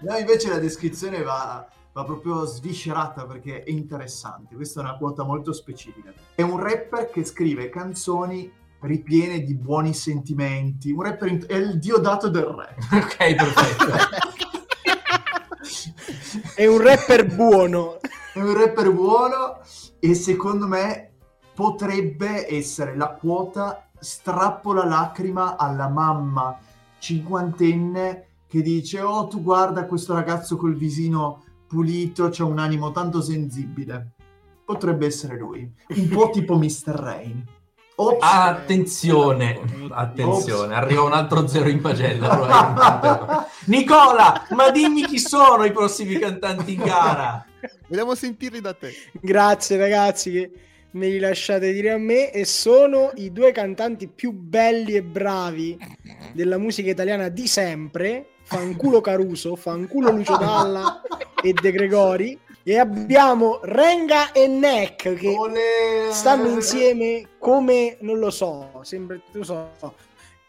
[0.00, 4.54] no, invece la descrizione va, va proprio sviscerata perché è interessante.
[4.56, 6.12] Questa è una quota molto specifica.
[6.34, 10.90] È un rapper che scrive canzoni ripiene di buoni sentimenti.
[10.90, 12.76] Un rapper in- è il diodato del rap.
[12.92, 13.92] ok, perfetto.
[16.54, 17.98] è un rapper buono
[18.32, 19.60] È un rapper buono
[19.98, 21.12] e secondo me
[21.54, 26.58] potrebbe essere la quota strappo la lacrima alla mamma
[26.98, 33.20] cinquantenne che dice oh tu guarda questo ragazzo col visino pulito, c'ha un animo tanto
[33.20, 34.12] sensibile.
[34.64, 36.94] Potrebbe essere lui, un po' tipo Mr.
[36.94, 37.44] Rain.
[37.98, 38.18] Ops.
[38.20, 39.58] Attenzione,
[39.90, 43.46] attenzione, arriva un altro zero in pagella.
[43.66, 47.44] Nicola, ma dimmi chi sono i prossimi cantanti in gara.
[47.88, 48.92] Vogliamo sentirli da te.
[49.12, 50.50] grazie ragazzi che
[50.90, 55.78] me li lasciate dire a me e sono i due cantanti più belli e bravi
[56.32, 61.00] della musica italiana di sempre fanculo Caruso fanculo Lucio Dalla
[61.42, 66.10] e De Gregori e abbiamo Renga e Neck che Olè.
[66.10, 69.70] stanno insieme come non lo so, sembra non so,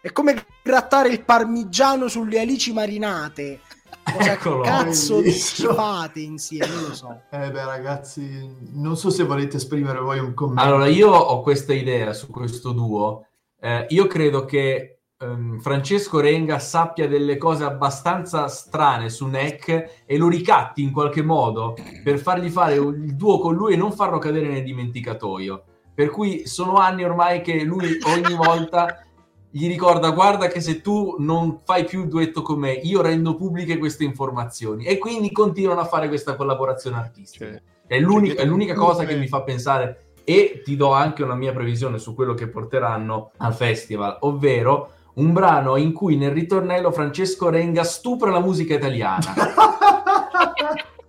[0.02, 3.60] è come grattare il parmigiano sulle alici marinate.
[4.02, 4.62] Cosa Eccolo.
[4.64, 5.74] cazzo Bellissimo.
[5.76, 6.74] fate insieme?
[6.74, 7.22] Non lo so.
[7.30, 10.62] Eh beh ragazzi, non so se volete esprimere voi un commento.
[10.64, 13.28] Allora, io ho questa idea su questo duo.
[13.60, 20.18] Eh, io credo che ehm, Francesco Renga sappia delle cose abbastanza strane su Neck e
[20.18, 24.20] lo ricatti in qualche modo per fargli fare il duo con lui e non farlo
[24.20, 25.64] cadere nel dimenticatoio.
[25.94, 29.02] Per cui sono anni ormai che lui ogni volta
[29.50, 33.34] gli ricorda guarda che se tu non fai più il duetto con me io rendo
[33.36, 37.46] pubbliche queste informazioni e quindi continuano a fare questa collaborazione artistica.
[37.46, 41.24] Cioè, È, l'uni- Cioè, è l'unica cosa che mi fa pensare e ti do anche
[41.24, 46.32] una mia previsione su quello che porteranno al festival, ovvero un brano in cui nel
[46.32, 49.34] ritornello Francesco Renga stupra la musica italiana.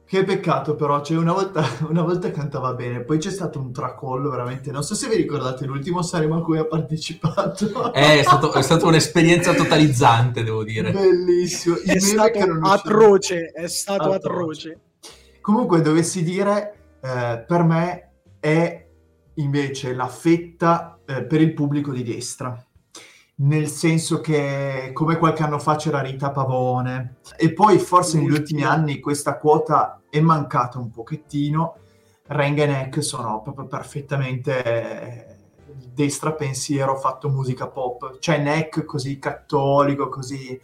[0.09, 4.31] Che peccato però, cioè una volta, una volta cantava bene, poi c'è stato un tracollo
[4.31, 7.93] veramente, non so se vi ricordate l'ultimo Sanremo a cui ha partecipato.
[7.93, 10.93] È, stato- è stata un'esperienza totalizzante, devo dire.
[10.93, 12.73] Bellissimo, I È stato che non uscivano.
[12.73, 14.69] atroce, è stato Atroce.
[14.71, 14.81] atroce.
[15.43, 18.87] Comunque dovessi dire, eh, per me è
[19.35, 22.57] invece la fetta eh, per il pubblico di destra.
[23.41, 28.65] Nel senso che, come qualche anno fa c'era Rita Pavone, e poi forse negli ultimi
[28.65, 31.77] anni questa quota è mancata un pochettino.
[32.27, 35.37] Renga e Neck sono proprio perfettamente eh,
[35.95, 38.19] destra pensiero fatto musica pop.
[38.19, 40.61] C'è Neck così cattolico, così eh,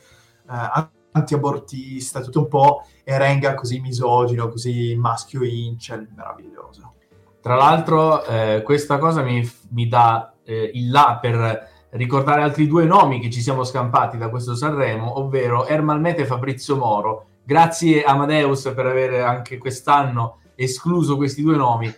[1.13, 6.95] antiabortista, tutto un po', e Renga così misogino, così maschio incel, meraviglioso.
[7.41, 12.85] Tra l'altro, eh, questa cosa mi, mi dà eh, il là per ricordare altri due
[12.85, 17.27] nomi che ci siamo scampati da questo Sanremo, ovvero Ermal Mete e Fabrizio Moro.
[17.45, 21.93] Grazie Amadeus per aver anche quest'anno escluso questi due nomi.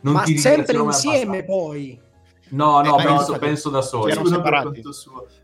[0.00, 2.00] Non Ma ti sempre insieme poi.
[2.50, 4.12] No, no, Eh, penso, no, penso da soli.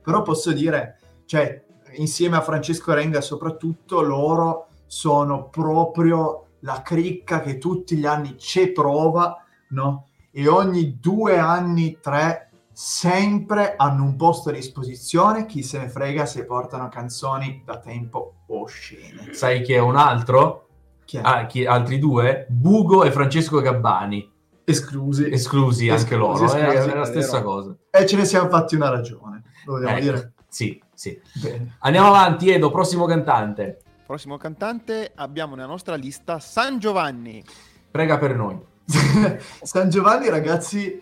[0.02, 7.58] Però posso dire, cioè, insieme a Francesco Renga soprattutto, loro sono proprio la cricca che
[7.58, 9.36] tutti gli anni c'è prova,
[9.70, 10.08] no?
[10.30, 16.24] E ogni due anni, tre, sempre hanno un posto a disposizione, chi se ne frega
[16.26, 19.32] se portano canzoni da tempo oscene.
[19.32, 20.68] Sai chi è un altro?
[21.04, 21.20] Chi è?
[21.22, 22.46] Ah, chi- altri due?
[22.48, 24.30] Bugo e Francesco Gabbani,
[24.64, 25.30] Esclusi.
[25.30, 26.44] esclusi anche Esclusi, loro.
[26.44, 27.44] esclusi, è, è è la stessa vero.
[27.50, 27.76] cosa.
[27.90, 30.32] E ce ne siamo fatti una ragione, lo vogliamo Ecco, dire?
[30.48, 31.20] Sì, sì.
[31.42, 31.76] Bene.
[31.80, 33.78] Andiamo avanti, Edo, prossimo cantante.
[34.06, 37.42] Prossimo cantante abbiamo nella nostra lista San Giovanni.
[37.90, 38.58] Prega per noi.
[39.62, 41.00] San Giovanni, ragazzi,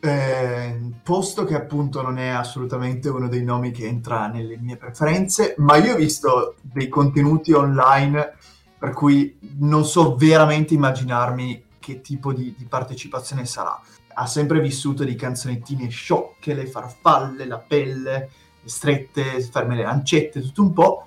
[0.00, 5.54] eh, posto che appunto non è assolutamente uno dei nomi che entra nelle mie preferenze,
[5.58, 8.36] ma io ho visto dei contenuti online
[8.78, 13.78] per cui non so veramente immaginarmi che tipo di, di partecipazione sarà.
[14.14, 18.30] Ha sempre vissuto di canzonettine sciocche, le farfalle, la pelle,
[18.62, 21.06] le strette, ferme le lancette, tutto un po'.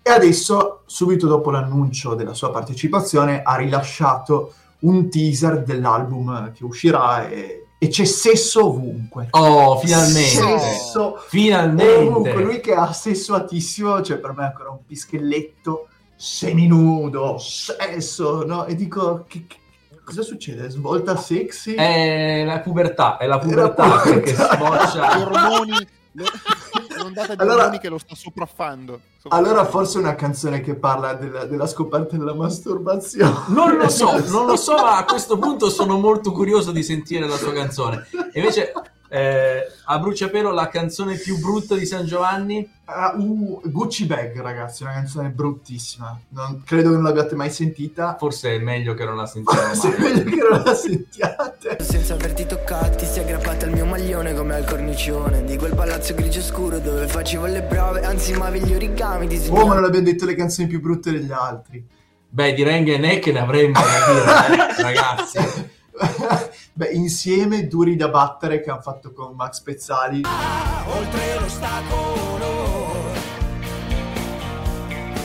[0.00, 7.28] E adesso, subito dopo l'annuncio della sua partecipazione, ha rilasciato un teaser dell'album che uscirà
[7.28, 9.26] e, e c'è sesso ovunque.
[9.30, 10.20] Oh, finalmente.
[10.60, 11.92] Sesso Finalmente.
[11.94, 12.42] ovunque.
[12.44, 18.66] Lui che ha sessuatissimo, cioè per me è ancora un pischelletto seminudo, sesso, no?
[18.66, 19.56] E dico, che, che-
[20.04, 20.68] cosa succede?
[20.70, 21.74] Svolta sexy?
[21.74, 24.02] È la pubertà, è la È la pubertà, pubertà.
[24.10, 25.16] perché sboccia.
[25.18, 25.88] Gli ormoni,
[27.12, 29.00] l'ondata di Allora- che lo sta sopraffando.
[29.28, 33.32] Allora forse è una canzone che parla della, della scoperta della masturbazione.
[33.48, 37.28] Non lo so, non lo so, ma a questo punto sono molto curioso di sentire
[37.28, 38.06] la sua canzone.
[38.32, 38.72] Invece,
[39.14, 42.66] eh, a bruciapelo, la canzone più brutta di San Giovanni?
[42.86, 46.18] Ah, uh, Gucci Bag, ragazzi, una canzone bruttissima.
[46.30, 48.16] Non, credo che non l'abbiate mai sentita.
[48.18, 51.76] Forse è meglio che non la sentiamo Se è meglio che non la sentiate.
[51.84, 56.14] Senza averti toccati, si è aggrappata al mio maglione come al cornicione Di quel palazzo
[56.14, 60.06] grigio scuro dove facevo le prove Anzi ma gli origami disegnati Oh, ma non abbiamo
[60.06, 61.86] detto le canzoni più brutte degli altri.
[62.30, 65.38] Beh, di Renga e Neck ne avremmo da dire, eh, ragazzi.
[66.74, 70.22] Beh, insieme duri da battere che hanno fatto con Max Pezzali.
[70.86, 72.46] oltre l'ostacolo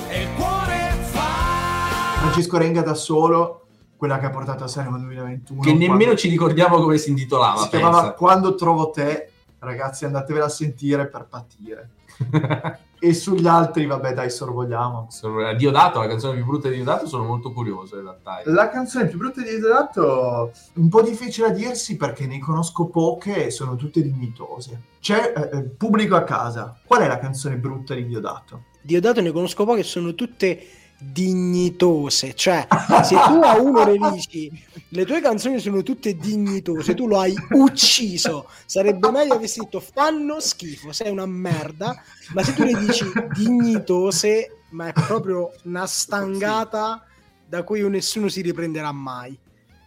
[0.10, 5.62] e il cuore fa Francesco Renga da solo, quella che ha portato a Sanremo 2021.
[5.62, 8.14] Che nemmeno quando- ci ricordiamo come si intitolava, si chiamava pensa.
[8.14, 9.32] Quando trovo te.
[9.60, 11.90] Ragazzi, andatevela a sentire per patire.
[13.00, 15.08] E sugli altri, vabbè, dai, sorvogliamo.
[15.10, 18.42] Sono- Diodato, la canzone più brutta di Diodato, sono molto curioso in realtà.
[18.46, 23.46] La canzone più brutta di Deodato un po' difficile a dirsi perché ne conosco poche
[23.46, 24.82] e sono tutte dignitose.
[25.00, 26.76] C'è eh, eh, pubblico a casa.
[26.86, 28.64] Qual è la canzone brutta di Diodato?
[28.82, 30.60] Diodato ne conosco poche, sono tutte
[30.98, 32.34] dignitose.
[32.34, 32.68] Cioè,
[33.04, 34.52] se tu a uno le dici
[34.90, 38.48] le tue canzoni sono tutte dignitose, tu lo hai ucciso.
[38.66, 42.02] Sarebbe meglio avessi detto fanno schifo, sei una merda.
[42.34, 47.06] Ma se tu le dici dignitose, ma è proprio una stangata
[47.46, 49.38] da cui nessuno si riprenderà mai.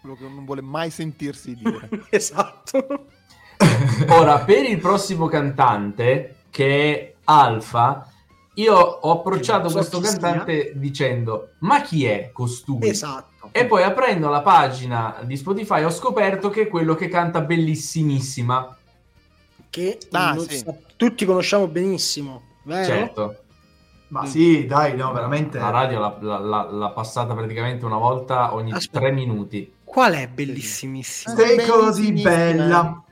[0.00, 1.88] Quello che non vuole mai sentirsi dire.
[2.10, 3.06] Esatto.
[4.08, 8.10] Ora, per il prossimo cantante, che è Alfa,
[8.54, 10.18] io ho approcciato so questo chi sia.
[10.18, 12.88] cantante dicendo, ma chi è costui?
[12.88, 13.48] Esatto.
[13.52, 18.76] E poi aprendo la pagina di Spotify ho scoperto che è quello che canta bellissimissima.
[19.70, 20.58] Che Ah, sì.
[20.58, 22.84] sa- tutti conosciamo benissimo, vero?
[22.84, 23.36] Certo,
[24.08, 25.58] Ma sì, dai, no, veramente.
[25.58, 28.98] la radio l'ha, l'ha- l'ha- passata praticamente una volta ogni Aspetta.
[28.98, 29.72] tre minuti.
[29.84, 31.36] Qual è bellissimissimo?
[31.36, 32.30] Sei così Bellissimissima.
[32.30, 33.02] bella.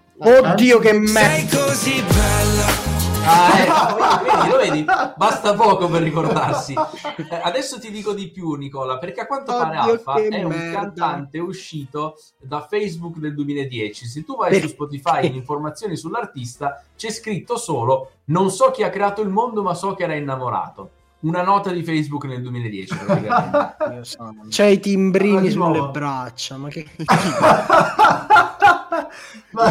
[0.51, 1.21] Oddio che merda!
[1.21, 4.85] sei così bella Ah, eh, vedi, lo vedi?
[5.17, 6.75] Basta poco per ricordarsi.
[7.43, 10.51] Adesso ti dico di più, Nicola, perché a quanto pare Oddio, Alfa che è un
[10.51, 10.79] merda.
[10.79, 14.07] cantante uscito da Facebook del 2010.
[14.07, 14.67] Se tu vai Perché?
[14.69, 19.63] su Spotify in informazioni sull'artista, c'è scritto solo non so chi ha creato il mondo,
[19.63, 20.91] ma so che era innamorato.
[21.21, 23.77] Una nota di Facebook nel 2010, praticamente.
[24.49, 25.91] C'è i timbrini di sulle nuovo.
[25.91, 26.87] braccia, ma che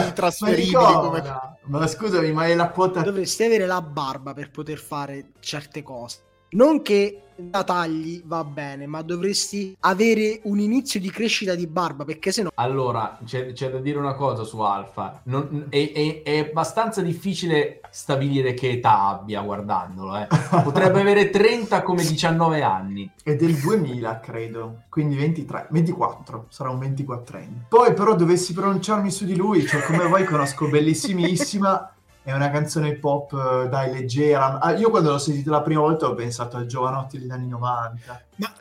[0.06, 1.24] Intrasferibili Nicola, come-
[1.68, 6.20] Ma scusami, ma è la quota dovresti avere la barba per poter fare certe cose.
[6.50, 12.04] Non che da tagli va bene, ma dovresti avere un inizio di crescita di barba,
[12.06, 15.22] perché sennò Allora, c'è, c'è da dire una cosa su Alfa.
[15.26, 20.18] Non- è, è- è abbastanza difficile stabilire che età abbia guardandolo.
[20.18, 20.28] eh.
[20.64, 23.10] Potrebbe avere 30 come 19 anni.
[23.24, 24.82] è del 2000, credo.
[24.90, 27.68] Quindi 23, 24, sarà un 24enne.
[27.70, 31.92] Poi però dovessi pronunciarmi su di lui, cioè come voi conosco bellissimissima,
[32.28, 34.60] è una canzone pop eh, dai leggera.
[34.60, 38.22] Ah, io quando l'ho sentita la prima volta ho pensato al giovanotti degli anni 90.
[38.36, 38.54] Ma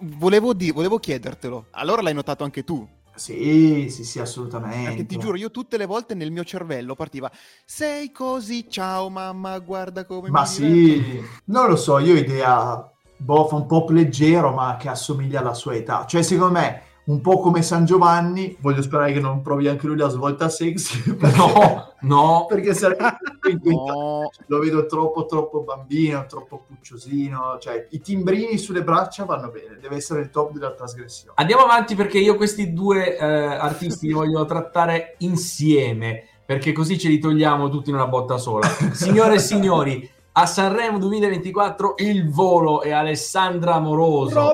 [0.00, 1.66] volevo, di- volevo chiedertelo.
[1.70, 2.84] Allora l'hai notato anche tu?
[3.14, 4.88] Sì, sì, sì, assolutamente.
[4.88, 7.30] Perché ti giuro, io tutte le volte nel mio cervello partiva
[7.64, 12.92] Sei così, ciao mamma, guarda come Ma mi sì, non lo so, io ho idea,
[13.16, 16.04] boh, fa un pop leggero ma che assomiglia alla sua età.
[16.04, 19.96] Cioè, secondo me, un po' come San Giovanni, voglio sperare che non provi anche lui
[19.96, 21.02] la svolta sexy,
[21.36, 22.46] No, no.
[22.48, 23.16] perché sarebbe
[23.64, 29.78] No, lo vedo troppo troppo bambino, troppo pucciosino, cioè i timbrini sulle braccia vanno bene,
[29.80, 31.34] deve essere il top della trasgressione.
[31.36, 37.08] Andiamo avanti perché io questi due eh, artisti li voglio trattare insieme, perché così ce
[37.08, 38.66] li togliamo tutti in una botta sola.
[38.92, 44.50] Signore e signori, a Sanremo 2024 il volo è Alessandra Amoroso.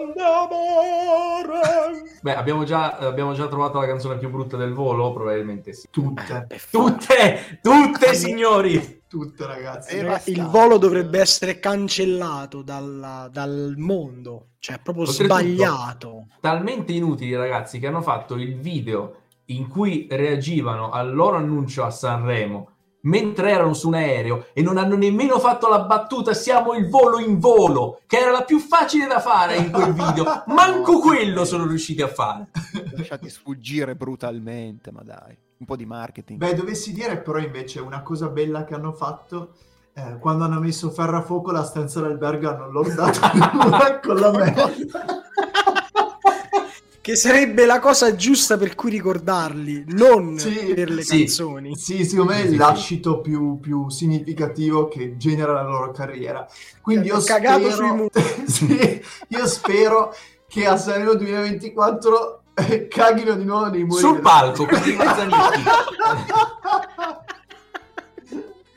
[2.23, 5.11] Beh, abbiamo già, abbiamo già trovato la canzone più brutta del volo?
[5.13, 5.89] Probabilmente sì.
[5.91, 8.99] Tutte, Tutte, tutte signori!
[9.11, 9.97] tutte ragazzi.
[9.97, 16.27] Eh, Ragazzi, il volo dovrebbe essere cancellato dalla- dal mondo, cioè è proprio Oltretutto- sbagliato.
[16.41, 19.17] talmente inutili ragazzi che hanno fatto il video
[19.47, 22.69] in cui reagivano al loro annuncio a Sanremo
[23.03, 27.19] mentre erano su un aereo e non hanno nemmeno fatto la battuta siamo il volo
[27.19, 30.43] in volo, che era la più facile da fare in quel video.
[30.49, 32.49] Manco quello sono riusciti a fare.
[32.97, 35.37] Lasciati sfuggire brutalmente, ma dai.
[35.59, 36.39] Un po' di marketing.
[36.39, 39.53] Beh, dovessi dire però invece una cosa bella che hanno fatto,
[39.93, 43.21] eh, quando hanno messo ferro a fuoco la stanza d'albergo hanno lordato
[44.03, 45.20] con la merda.
[47.11, 51.25] Che sarebbe la cosa giusta per cui ricordarli, non Sì, per le sì.
[51.25, 51.75] canzoni.
[51.77, 56.47] Sì, secondo me è lascito più, più significativo che genera la loro carriera.
[56.81, 58.11] Quindi io spero, sui muri.
[58.47, 60.15] Sì, io spero
[60.47, 63.99] che a Sanremo 2024 eh, caghino di nuovo nei muri.
[63.99, 64.97] Sul palco, quindi.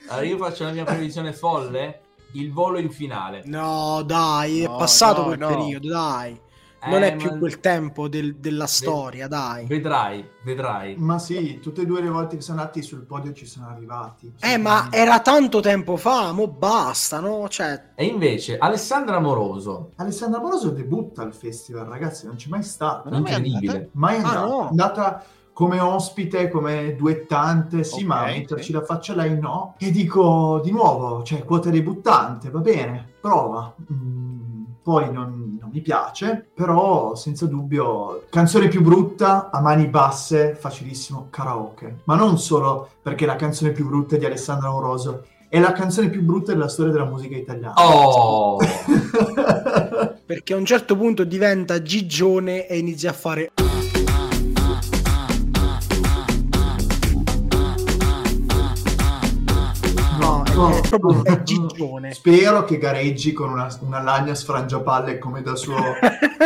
[0.07, 2.01] Allora io faccio la mia previsione folle,
[2.33, 3.43] il volo in finale.
[3.45, 5.47] No, dai, è No, passato no, quel no.
[5.49, 6.41] periodo, dai.
[6.85, 9.65] Non Eh, è più ma- quel tempo del- della storia, dai.
[9.65, 10.95] Vedrai, vedrai.
[10.97, 14.33] Ma sì, tutte e due le volte che sono andati sul podio ci sono arrivati.
[14.39, 17.47] Eh, ma era tanto tempo fa, mo basta, no?
[17.47, 23.09] Cioè, E invece Alessandra Moroso, Alessandra Moroso debutta al festival, ragazzi, non c'è mai stata.
[23.09, 23.89] Non è mai incredibile.
[23.93, 24.39] Mai Ah, andata.
[24.45, 24.63] no.
[24.65, 25.23] È andata
[25.53, 29.75] come ospite, come duettante, sì, Ok, ma metterci la faccia lei no.
[29.77, 33.73] E dico di nuovo, cioè quota debuttante, va bene, prova.
[33.93, 40.53] Mm, poi non, non mi piace, però senza dubbio canzone più brutta a mani basse,
[40.53, 42.01] facilissimo karaoke.
[42.03, 46.09] Ma non solo perché è la canzone più brutta di Alessandra Moroso, è la canzone
[46.09, 47.73] più brutta della storia della musica italiana.
[47.75, 48.59] oh,
[50.25, 53.51] perché a un certo punto diventa gigione e inizia a fare...
[60.53, 62.13] No, è, è proprio è gigione.
[62.13, 65.77] Spero che gareggi con una, una lagna sfrangiapalle come da suo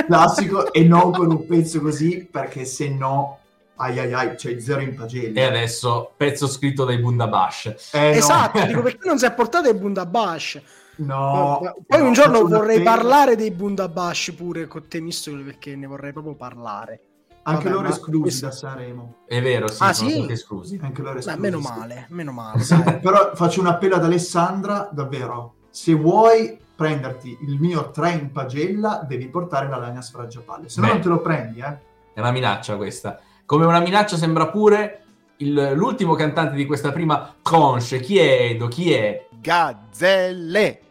[0.05, 3.39] classico e non con un pezzo così perché se no
[3.77, 7.89] ai ai ai c'è zero in pagella e adesso pezzo scritto dai Bundabash.
[7.91, 8.15] Eh, no.
[8.15, 10.61] Esatto, dico perché non si è portato i Bundabash.
[10.97, 15.75] no Poi no, un giorno un vorrei parlare dei Bundabash pure con te, Mistolo, perché
[15.75, 17.01] ne vorrei proprio parlare.
[17.49, 20.15] Anche Vabbè, loro esclusi questo- da Sanremo È vero, sì, Ah, sono sì?
[20.17, 20.79] stati esclusi.
[20.81, 21.67] anche loro Beh, esclusi meno sì.
[21.67, 22.63] male, meno male.
[23.01, 29.03] però faccio un appello ad Alessandra davvero se vuoi prenderti il mio 3 in pagella
[29.07, 30.93] devi portare la lagna sfrangiapalle se no Beh.
[30.93, 31.77] non te lo prendi eh
[32.13, 33.19] È una minaccia questa.
[33.45, 35.03] Come una minaccia sembra pure
[35.37, 37.99] il- l'ultimo cantante di questa prima tranche.
[37.99, 38.67] Chi è Edo?
[38.67, 39.27] Chi è?
[39.39, 40.81] Gazzelle.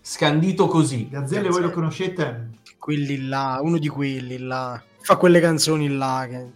[0.00, 1.08] Scandito così.
[1.08, 2.50] Gazzelle voi lo conoscete?
[2.78, 4.80] Quelli là, uno di quelli là.
[5.06, 6.50] Fa quelle canzoni là che...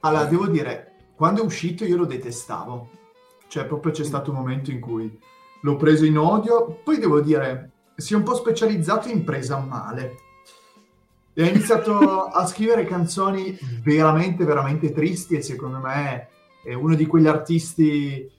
[0.00, 2.90] allora, devo dire, quando è uscito io lo detestavo.
[3.48, 5.18] Cioè, proprio c'è stato un momento in cui
[5.62, 6.80] l'ho preso in odio.
[6.84, 10.16] Poi devo dire, si è un po' specializzato in presa a male.
[11.32, 11.96] E ha iniziato
[12.28, 16.28] a scrivere canzoni veramente, veramente tristi e secondo me
[16.62, 18.30] è uno di quegli artisti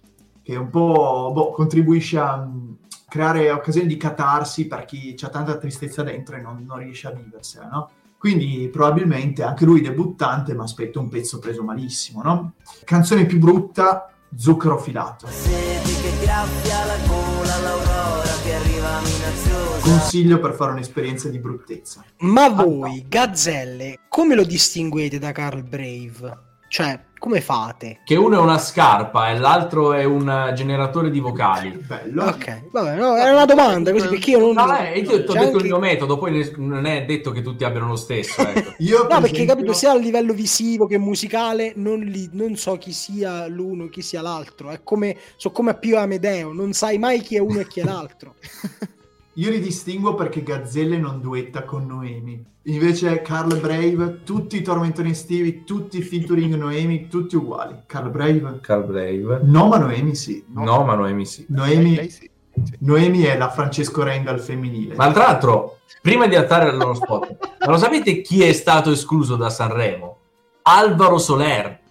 [0.44, 2.74] che un po' boh, contribuisce a mm,
[3.10, 7.12] creare occasioni di catarsi per chi ha tanta tristezza dentro e non, non riesce a
[7.12, 7.90] viversela, no?
[8.26, 12.54] Quindi probabilmente anche lui debuttante, ma aspetto un pezzo preso malissimo, no?
[12.84, 15.28] Canzone più brutta, Zucchero filato.
[15.28, 19.80] Senti che graffia la gola, l'aurora che arriva minaziosa.
[19.80, 22.04] Consiglio per fare un'esperienza di bruttezza.
[22.22, 26.55] Ma voi, gazzelle, come lo distinguete da Carl Brave?
[26.76, 28.00] Cioè, come fate?
[28.04, 31.70] Che uno è una scarpa e l'altro è un generatore di vocali.
[31.70, 32.26] Bello.
[32.26, 34.52] Ok, vabbè, no, era una domanda così perché io non...
[34.56, 37.42] No, eh, io ti ho detto il anche- mio metodo, poi non è detto che
[37.42, 38.42] tutti abbiano lo stesso.
[38.42, 38.74] Ecco.
[38.84, 42.58] Io, No, per perché esempio- capito, sia a livello visivo che musicale, non, li- non
[42.58, 44.70] so chi sia l'uno, chi sia l'altro.
[44.72, 47.80] È come, so come a Pio Amedeo, non sai mai chi è uno e chi
[47.80, 48.36] è l'altro.
[49.38, 52.42] Io li distinguo perché Gazzelle non duetta con Noemi.
[52.64, 57.82] Invece Carl Brave, tutti i tormentoni estivi, tutti i featuring Noemi, tutti uguali.
[57.86, 59.42] Carl Brave, Carl Brave.
[59.44, 60.44] no, ma Noemi sì.
[60.48, 61.46] No, ma Noemi sì.
[61.50, 62.30] Noemi, Lei sì.
[62.64, 62.78] Sì.
[62.80, 64.96] Noemi è la Francesco Renga al femminile.
[64.96, 69.36] Ma tra l'altro, prima di attarre lo spot, ma lo sapete chi è stato escluso
[69.36, 70.20] da Sanremo?
[70.62, 71.82] Alvaro Soler.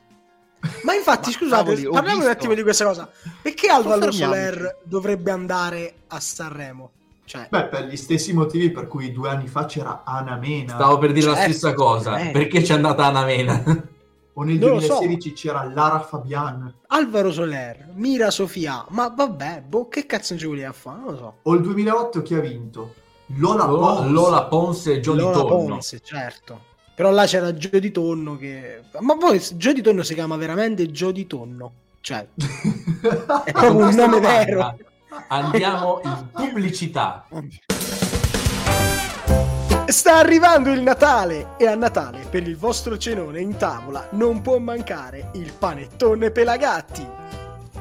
[0.82, 2.30] Ma infatti, Ma scusate, parliamo un visto.
[2.30, 3.10] attimo di questa cosa.
[3.42, 4.10] Perché Alvaro.
[4.10, 6.90] Soler dovrebbe andare a Sanremo?
[7.26, 10.98] Cioè, Beh, per gli stessi motivi per cui due anni fa c'era Ana Mena, Stavo
[10.98, 12.18] per dire la Certo, stessa cosa.
[12.18, 12.30] eh.
[12.32, 13.62] Perché c'è andata Anna Mena?
[14.34, 14.98] o nel non lo so.
[14.98, 20.72] 2016 c'era Lara Fabian, Alvaro Soler, Mira Sofia, ma vabbè, boh, che cazzo ci voleva
[20.72, 20.98] fare?
[20.98, 21.34] Non lo so.
[21.42, 22.94] o il 2008 chi ha vinto?
[23.38, 24.10] Lola Lola, Pons.
[24.10, 25.48] Lola Ponce e Johnny Lola Tonno.
[25.48, 26.60] Ponce, certo.
[26.94, 28.82] Però là c'era Gio di Tonno che...
[29.00, 31.72] Ma poi Gio di Tonno si chiama veramente Gio di Tonno.
[32.00, 32.28] Cioè,
[33.44, 34.76] è proprio un nome domanda vero.
[35.28, 37.26] Andiamo in pubblicità.
[39.86, 44.58] Sta arrivando il Natale e a Natale per il vostro cenone in tavola non può
[44.58, 47.06] mancare il panettone Pelagatti.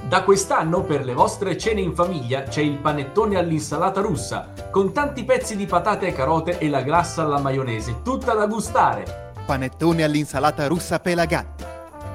[0.07, 5.23] Da quest'anno per le vostre cene in famiglia c'è il panettone all'insalata russa, con tanti
[5.23, 9.31] pezzi di patate e carote e la glassa alla maionese, tutta da gustare.
[9.45, 11.63] Panettone all'insalata russa Pelagatti.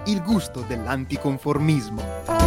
[0.05, 2.38] Il gusto dell'anticonformismo.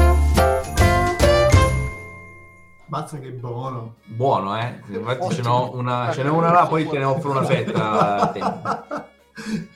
[2.91, 3.95] Mazza che buono.
[4.03, 4.81] Buono, eh?
[4.89, 8.33] Infatti ce n'ho una, ce n'è una là, poi te ne offro una fetta.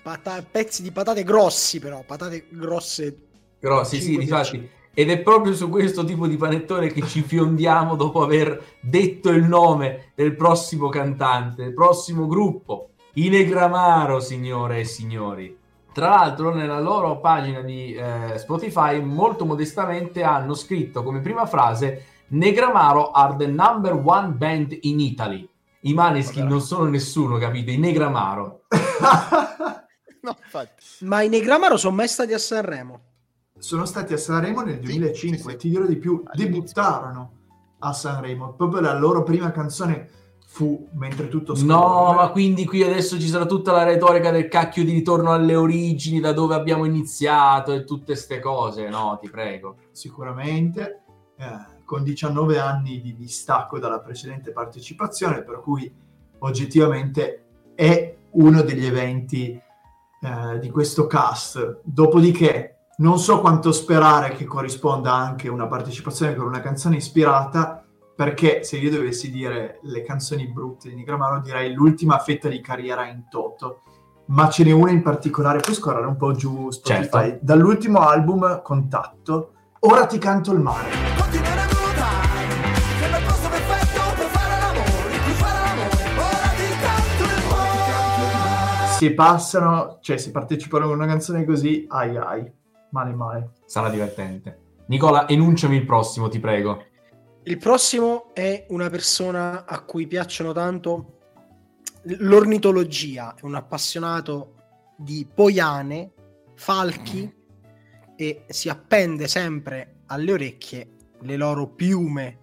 [0.04, 3.18] Pata- pezzi di patate grossi, però, patate grosse.
[3.58, 4.70] Però sì, difatti.
[4.94, 9.46] Ed è proprio su questo tipo di panettone che ci fiondiamo dopo aver detto il
[9.46, 15.58] nome del prossimo cantante, del prossimo gruppo, i Negramaro, signore e signori.
[15.94, 22.08] Tra l'altro, nella loro pagina di eh, Spotify, molto modestamente hanno scritto come prima frase:
[22.30, 25.48] Negramaro are the number one band in Italy.
[25.82, 27.72] I Maneskin non sono nessuno, capite?
[27.72, 28.62] I Negramaro.
[30.26, 30.36] No.
[31.02, 33.00] Ma i Negramaro sono mai stati a Sanremo.
[33.60, 35.58] Sono stati a Sanremo nel Sì, 2005, sì, sì.
[35.58, 36.46] ti dirò di più, All'inizio.
[36.62, 37.32] debuttarono
[37.80, 38.54] a Sanremo.
[38.54, 40.10] Proprio la loro prima canzone
[40.48, 41.68] fu Mentre tutto scorre.
[41.68, 45.56] No, ma quindi qui adesso ci sarà tutta la retorica del cacchio di ritorno alle
[45.56, 48.90] origini, da dove abbiamo iniziato e tutte ste cose.
[48.90, 49.76] No, ti prego.
[49.92, 51.04] Sicuramente,
[51.38, 55.94] eh, con 19 anni di distacco dalla precedente partecipazione, per cui
[56.40, 61.80] oggettivamente è uno degli eventi eh, di questo cast.
[61.84, 67.84] Dopodiché, non so quanto sperare che corrisponda anche una partecipazione con una canzone ispirata,
[68.16, 73.08] perché se io dovessi dire le canzoni brutte di Nigramaro, direi l'ultima fetta di carriera
[73.08, 73.82] in toto.
[74.28, 77.40] Ma ce n'è una in particolare, puoi scorrere un po' giù Spotify, Certo.
[77.42, 79.52] dall'ultimo album Contatto,
[79.88, 81.55] Ora ti canto il mare.
[88.96, 92.50] Se passano, cioè se partecipano con una canzone così, ai ai,
[92.92, 93.52] male male.
[93.66, 94.60] Sarà divertente.
[94.86, 96.82] Nicola, enunciami il prossimo, ti prego.
[97.44, 101.18] Il prossimo è una persona a cui piacciono tanto
[102.04, 104.54] l'ornitologia, è un appassionato
[104.96, 106.14] di poiane,
[106.56, 107.30] falchi
[108.16, 112.40] e si appende sempre alle orecchie le loro piume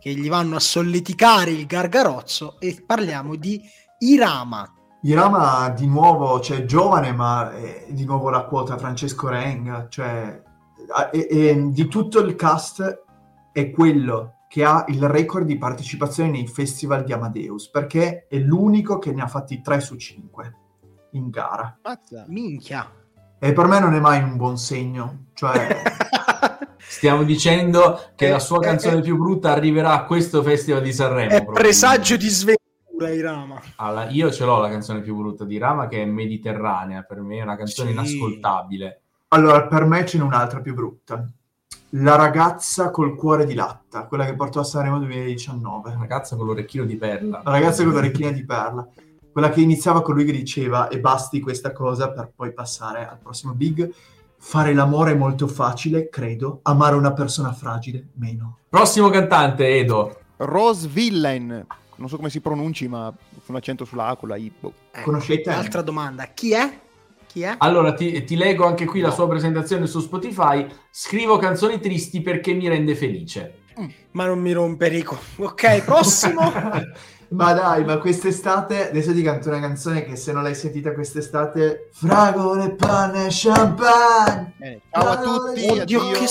[0.00, 3.60] che gli vanno a solleticare il gargarozzo e parliamo di
[3.98, 4.76] Irama.
[5.02, 10.42] Irama di nuovo, cioè giovane, ma è di nuovo la quota Francesco Renga, cioè
[11.12, 13.02] e- e di tutto il cast
[13.52, 18.98] è quello che ha il record di partecipazione nei festival di Amadeus, perché è l'unico
[18.98, 20.54] che ne ha fatti 3 su 5
[21.12, 21.78] in gara.
[21.82, 22.24] Mazza.
[22.28, 22.90] Minchia.
[23.38, 25.82] E per me non è mai un buon segno, cioè
[26.76, 29.00] Stiamo dicendo che Eh, la sua eh, canzone eh.
[29.00, 31.30] più brutta arriverà a questo festival di Sanremo.
[31.30, 32.28] è presagio di
[33.00, 33.60] sventura Irama.
[33.76, 37.38] Alla- io ce l'ho la canzone più brutta di Rama che è Mediterranea, per me
[37.38, 37.94] è una canzone Sì.
[37.94, 39.00] inascoltabile.
[39.28, 41.26] Allora, per me ce n'è un'altra più brutta.
[41.94, 45.96] La ragazza col cuore di latta, quella che portò a Sanremo 2019.
[45.98, 47.40] Ragazza con l'orecchino di perla.
[47.44, 48.86] La ragazza con l'orecchina di perla.
[49.32, 53.18] Quella che iniziava con lui che diceva e basti questa cosa per poi passare al
[53.18, 53.92] prossimo big.
[54.42, 56.60] Fare l'amore è molto facile, credo.
[56.62, 58.58] Amare una persona fragile, meno.
[58.68, 60.18] Prossimo cantante, Edo.
[60.38, 61.66] Rose Villain.
[62.00, 63.12] Non so come si pronunci, ma
[63.44, 64.50] con l'accento sulla A, con la I.
[64.58, 64.72] boh.
[64.90, 65.50] Ecco, Conoscete?
[65.50, 66.78] Altra domanda, chi è?
[67.26, 67.54] Chi è?
[67.58, 69.14] Allora ti, ti leggo anche qui la No.
[69.14, 70.66] sua presentazione su Spotify.
[70.90, 73.58] Scrivo canzoni tristi perché mi rende felice.
[74.12, 75.18] Ma non mi rompe Rico.
[75.36, 76.40] Ok, prossimo.
[77.30, 81.88] ma dai, ma quest'estate, adesso ti canto una canzone che se non l'hai sentita quest'estate,
[81.92, 84.52] fragole, pane, champagne.
[84.56, 85.66] Bene, ciao a tutti.
[85.68, 86.26] Oddio, che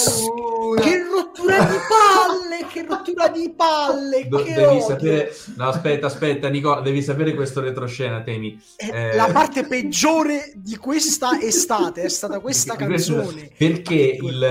[0.82, 4.82] Che rottura di palle, che rottura di palle, Do- che devi odio.
[4.82, 8.62] sapere, no, aspetta, aspetta, Nicola, devi sapere questo retroscena, Temi.
[8.76, 13.50] È Eh, La parte peggiore di questa estate è stata questa canzone.
[13.58, 14.44] Perché il,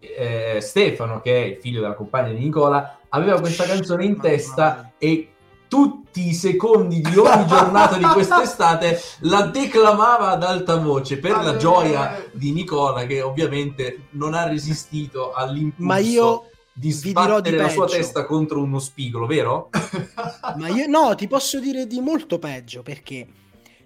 [0.00, 4.92] eh, Stefano, che è il figlio della compagna di Nicola, aveva questa canzone in testa
[4.98, 5.28] e
[5.72, 11.56] tutti i secondi di ogni giornata di quest'estate la declamava ad alta voce per la
[11.56, 16.44] gioia di Nicola che ovviamente non ha resistito all'impulso Ma io
[16.74, 19.70] di dirò di sbattere la sua testa contro uno spigolo, vero?
[20.58, 23.26] Ma io no, ti posso dire di molto peggio perché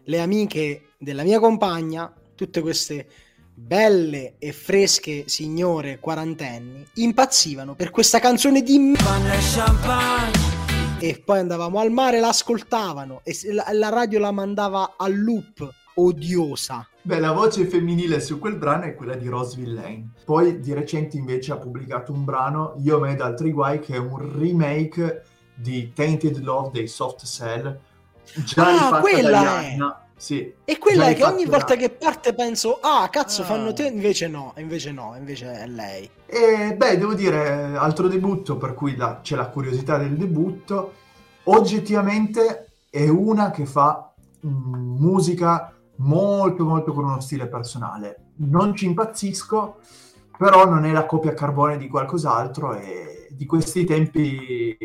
[0.03, 3.07] le amiche della mia compagna, tutte queste
[3.55, 10.56] belle e fresche signore quarantenni, impazzivano per questa canzone di m- Pane e champagne
[10.99, 15.69] e poi andavamo al mare, la ascoltavano e la, la radio la mandava a loop
[15.95, 16.89] odiosa.
[17.03, 20.11] Beh, la voce femminile su quel brano è quella di Roseville Lane.
[20.25, 24.39] Poi di recente invece ha pubblicato un brano, Io me altri guai, che è un
[24.39, 25.23] remake
[25.55, 27.79] di Tainted Love dei Soft Cell,
[28.45, 29.75] già Ah, quella è!
[29.75, 30.06] Rihanna.
[30.19, 30.53] Sì.
[30.65, 33.45] E quella è che ogni volta che parte penso, ah, cazzo, Ah.
[33.45, 36.09] fanno te, invece no, invece no, invece è lei.
[36.25, 40.93] E beh, devo dire, altro debutto, per cui la- c'è la curiosità del debutto.
[41.45, 44.13] Oggettivamente è una che fa
[44.45, 48.33] mm, musica molto, molto con uno stile personale.
[48.39, 49.77] Non ci impazzisco,
[50.37, 54.77] però non è la copia carbone di qualcos'altro e di questi tempi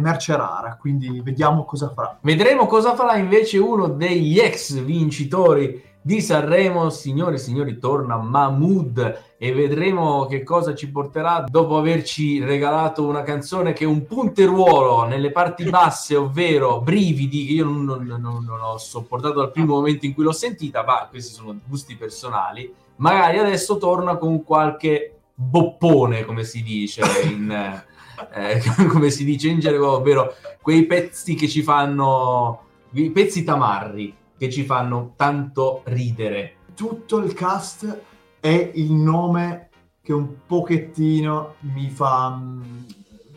[0.00, 2.18] è merce rara, quindi vediamo cosa farà.
[2.22, 6.88] Vedremo cosa farà invece uno degli ex vincitori di Sanremo.
[6.90, 13.22] Signore e signori, torna Mahmood e vedremo che cosa ci porterà dopo averci regalato una
[13.22, 18.44] canzone che è un punteruolo nelle parti basse, ovvero brividi, che io non, non- non-
[18.44, 22.72] non ho sopportato dal primo momento in cui l'ho sentita, ma questi sono gusti personali.
[22.96, 27.82] Magari adesso torna con qualche boppone, come si dice in...
[28.32, 32.62] eh, come si dice in gergo, ovvero quei pezzi che ci fanno,
[32.92, 36.56] i pezzi tamarri che ci fanno tanto ridere.
[36.74, 38.00] tutto il cast
[38.40, 39.68] è il nome
[40.02, 42.62] che un pochettino mi fa mm,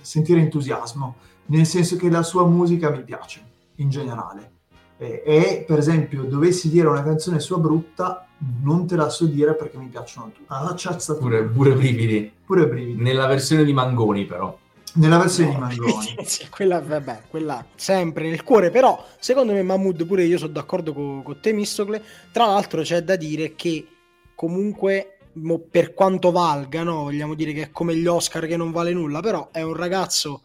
[0.01, 1.15] sentire entusiasmo,
[1.47, 3.41] nel senso che la sua musica mi piace
[3.75, 4.51] in generale.
[4.97, 8.25] E, e, per esempio, dovessi dire una canzone sua brutta,
[8.61, 10.45] non te la so dire perché mi piacciono tutte.
[10.47, 12.31] Ah, ciazza Pure, pure brividi.
[12.45, 13.01] pure brividi.
[13.01, 14.57] Nella versione di Mangoni, però.
[14.96, 16.16] Nella versione di No, Mangoni.
[16.26, 20.94] sì, quella, vabbè, quella sempre nel cuore, però secondo me Mahmood pure io sono d'accordo
[20.94, 22.04] con, con te Mistocle.
[22.32, 23.88] Tra l'altro c'è da dire che
[24.36, 28.72] comunque mo, per quanto valga, no, vogliamo dire che è come gli Oscar che non
[28.72, 30.44] vale nulla, però è un ragazzo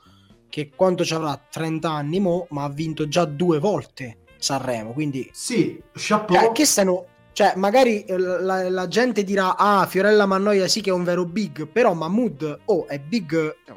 [0.48, 5.28] che quanto ci avrà 30 anni mo, ma ha vinto già due volte Sanremo, quindi
[5.32, 6.40] Sì, chapeau.
[6.40, 10.90] cioè, che stanno cioè, magari eh, la, la gente dirà ah, Fiorella Mannoia sì che
[10.90, 13.76] è un vero big, però Mahmood oh, è big già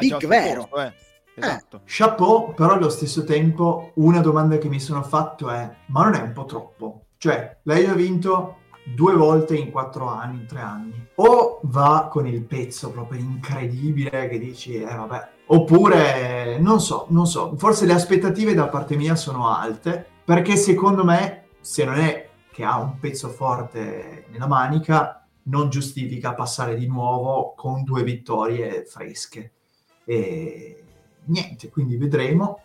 [0.00, 0.60] big vero.
[0.62, 0.92] posto, eh.
[1.34, 1.80] Esatto.
[1.84, 6.20] Chapeau, però allo stesso tempo una domanda che mi sono fatto è, ma non è
[6.20, 7.04] un po' troppo?
[7.16, 8.56] Cioè, lei ha vinto
[8.94, 11.08] due volte in quattro anni, in tre anni.
[11.16, 15.28] O va con il pezzo proprio incredibile che dici, eh vabbè.
[15.46, 21.04] Oppure, non so, non so, forse le aspettative da parte mia sono alte, perché secondo
[21.04, 26.86] me, se non è che ha un pezzo forte nella manica, non giustifica passare di
[26.86, 29.52] nuovo con due vittorie fresche.
[30.10, 30.82] E
[31.26, 32.64] niente, quindi vedremo.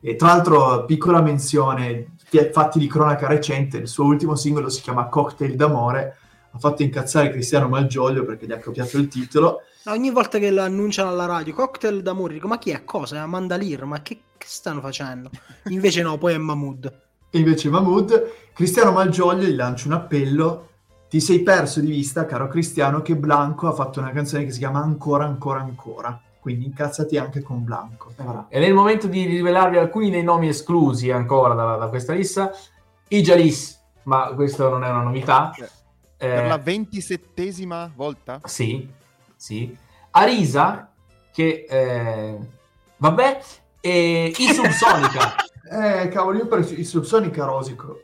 [0.00, 2.14] E tra l'altro, piccola menzione,
[2.52, 6.16] fatti di cronaca recente, il suo ultimo singolo si chiama Cocktail d'amore,
[6.52, 9.62] ha fatto incazzare Cristiano Malgioglio perché gli ha copiato il titolo.
[9.86, 12.84] Ogni volta che lo annunciano alla radio, cocktail d'amore, dico ma chi è?
[12.84, 13.16] Cosa?
[13.16, 13.84] È Amanda Lear?
[13.86, 15.30] Ma che, che stanno facendo?
[15.70, 17.00] Invece no, poi è Mahmood.
[17.28, 20.68] E invece Mahmood, Cristiano Malgioglio gli lancia un appello.
[21.08, 24.58] Ti sei perso di vista, caro Cristiano, che Blanco ha fatto una canzone che si
[24.60, 26.22] chiama Ancora, ancora, ancora.
[26.44, 28.12] Quindi incazzati anche con Blanco.
[28.18, 28.44] E voilà.
[28.50, 32.52] Ed è il momento di rivelarvi alcuni dei nomi esclusi ancora da, da questa lista.
[33.08, 35.54] I Jalis, ma questo non è una novità.
[35.56, 35.66] Eh,
[36.18, 38.42] Per la ventisettesima volta?
[38.44, 38.86] Sì,
[39.34, 39.74] sì.
[40.10, 40.92] Arisa,
[41.32, 41.64] che...
[41.66, 42.38] eh,
[42.98, 43.40] vabbè,
[43.80, 45.36] e i Subsonica.
[45.66, 48.02] Eh, cavolo, io per il Subsonica rosico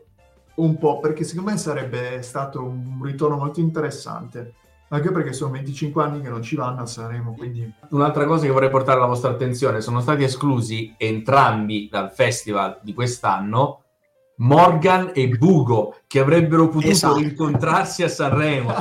[0.55, 4.55] un po', perché secondo me sarebbe stato un ritorno molto interessante.
[4.93, 7.71] Anche perché sono 25 anni che non ci vanno a Sanremo, quindi...
[7.91, 12.93] Un'altra cosa che vorrei portare alla vostra attenzione, sono stati esclusi entrambi dal festival di
[12.93, 13.83] quest'anno
[14.41, 17.19] Morgan e Bugo, che avrebbero potuto Esatto.
[17.19, 18.73] incontrarsi a Sanremo.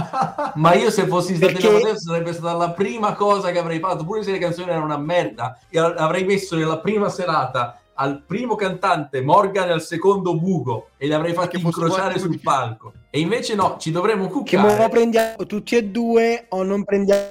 [0.54, 3.78] Ma io se fossi stato Perché- in Amadeus sarebbe stata la prima cosa che avrei
[3.78, 8.22] fatto, pure se le canzoni erano una merda, e avrei messo nella prima serata al
[8.26, 12.58] primo cantante Morgan e al secondo Bugo e li avrei fatti Che incrociare sul modificato.
[12.58, 12.92] palco.
[13.10, 14.88] E invece no, ci dovremmo Che mo cuccare.
[14.88, 17.24] prendiamo tutti e due o non prendiamo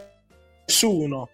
[0.66, 1.30] nessuno.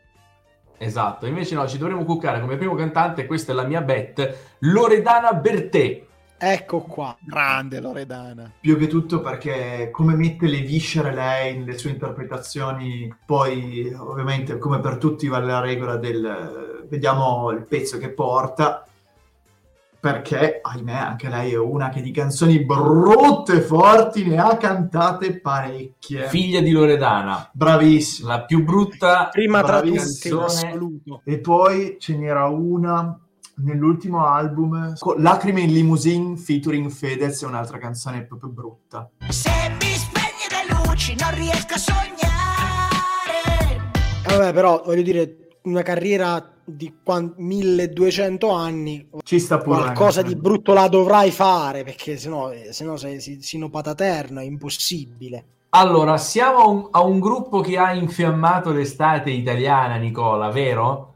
[0.78, 5.34] Esatto, invece no, ci dovremmo cuccare come primo cantante, questa è la mia bet, Loredana
[5.34, 6.04] Bertè.
[6.38, 7.16] Ecco qua.
[7.20, 8.52] Grande Loredana.
[8.60, 14.80] Più che tutto perché come mette le viscere lei nelle sue interpretazioni, poi ovviamente come
[14.80, 18.86] per tutti vale la regola del eh, vediamo il pezzo che porta,
[20.06, 25.40] perché ahimè anche lei è una che di canzoni brutte e forti ne ha cantate
[25.40, 26.28] parecchie.
[26.28, 28.36] Figlia di Loredana, Bravissima.
[28.36, 30.46] la più brutta Prima tra tutte in Bravissima.
[30.46, 31.22] assoluto.
[31.26, 33.20] E poi ce n'era una
[33.56, 39.10] nell'ultimo album, Lacrime in Limousine featuring Fedez, è un'altra canzone proprio brutta.
[39.30, 42.22] Se mi spegni le luci non riesco a sognare.
[44.28, 50.34] Vabbè, però voglio dire, una carriera di quan- 1200 anni, Ci sta pure qualcosa di
[50.34, 50.42] canzone.
[50.42, 55.46] brutto la dovrai fare, perché sennò, eh, sennò sei si- sinopataterno, è impossibile.
[55.70, 61.14] Allora, siamo a un, a un gruppo che ha infiammato l'estate italiana, Nicola, vero?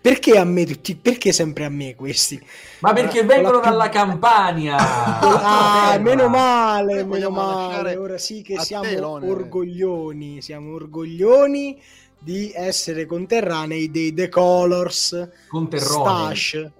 [0.00, 2.38] Perché a me tutti, perché sempre a me questi?
[2.80, 4.76] Ma perché Eh, vengono la dalla Campania?
[5.42, 7.94] Ah, meno male, meno male.
[7.94, 9.32] lasciare Ora sì che a te siamo l'onere.
[9.32, 11.80] orgoglioni, siamo orgoglioni
[12.24, 15.28] di essere conterranei dei The Colors.
[15.76, 16.70] Stash,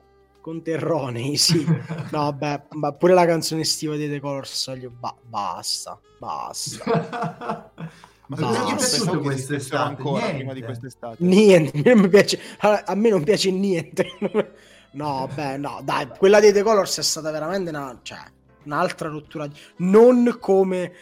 [0.41, 1.65] conterronei, sì.
[1.65, 7.71] No, vabbè, ma pure la canzone estiva dei The Colors, voglio- ba- basta, basta.
[8.27, 10.37] Ma io non non pensavo piaciuto quest'estate, ancora niente.
[10.37, 11.17] prima di quest'estate.
[11.19, 14.07] Niente, non mi piace, a me non piace niente.
[14.95, 18.17] No, beh, no, dai, quella dei The Colors è stata veramente una, cioè,
[18.63, 19.49] un'altra rottura.
[19.79, 20.93] Non come,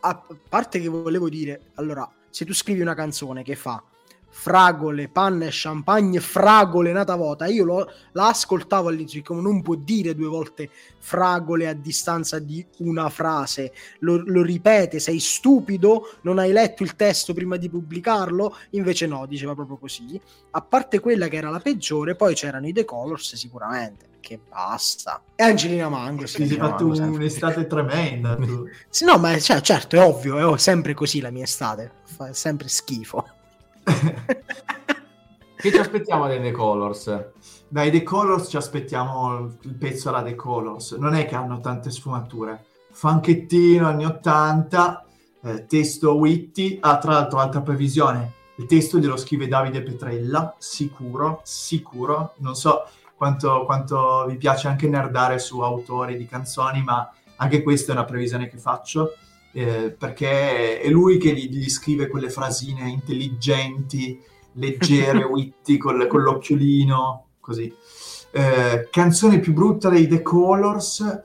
[0.00, 3.82] a parte che volevo dire, allora, se tu scrivi una canzone che fa
[4.34, 9.74] fragole, panna e champagne, fragole nata vota, io lo- la ascoltavo all'inizio, come non può
[9.74, 16.38] dire due volte fragole a distanza di una frase, lo, lo ripete, sei stupido, non
[16.38, 20.18] hai letto il testo prima di pubblicarlo, invece no, diceva proprio così.
[20.52, 25.22] A parte quella che era la peggiore, poi c'erano i The Colors sicuramente, che basta.
[25.36, 28.38] E Angelina Mango, sì, sei Angelina fatto un'estate tremenda.
[28.88, 32.68] Sì, no, ma cioè, certo, è ovvio, è sempre così la mia estate, fa sempre
[32.68, 33.31] schifo.
[35.62, 37.30] Che ci aspettiamo dai The Colors?
[37.68, 40.92] Dai The Colors ci aspettiamo il pezzo alla The Colors.
[40.92, 42.64] Non è che hanno tante sfumature.
[42.90, 45.06] Funkettino, anni 80,
[45.42, 46.78] eh, testo witty.
[46.80, 48.32] Ah, tra l'altro, altra previsione.
[48.56, 52.34] Il testo glielo scrive Davide Petrella, sicuro, sicuro.
[52.38, 52.84] Non so
[53.16, 58.04] quanto, quanto vi piace anche nerdare su autori di canzoni, ma anche questa è una
[58.04, 59.12] previsione che faccio.
[59.52, 64.20] Eh, perché è lui che gli, gli scrive quelle frasine intelligenti,
[64.52, 67.72] leggere, witty, col- con l'occhiolino, così.
[68.30, 71.20] Eh, canzone più brutta dei The Colors.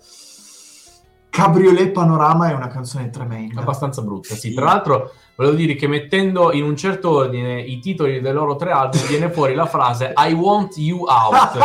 [1.29, 3.61] Cabriolet Panorama è una canzone tremenda.
[3.61, 4.49] Abbastanza brutta, sì.
[4.49, 4.53] Sì.
[4.55, 8.71] Tra l'altro, volevo dire che mettendo in un certo ordine i titoli dei loro tre
[8.71, 11.57] album, viene fuori la frase I want you out.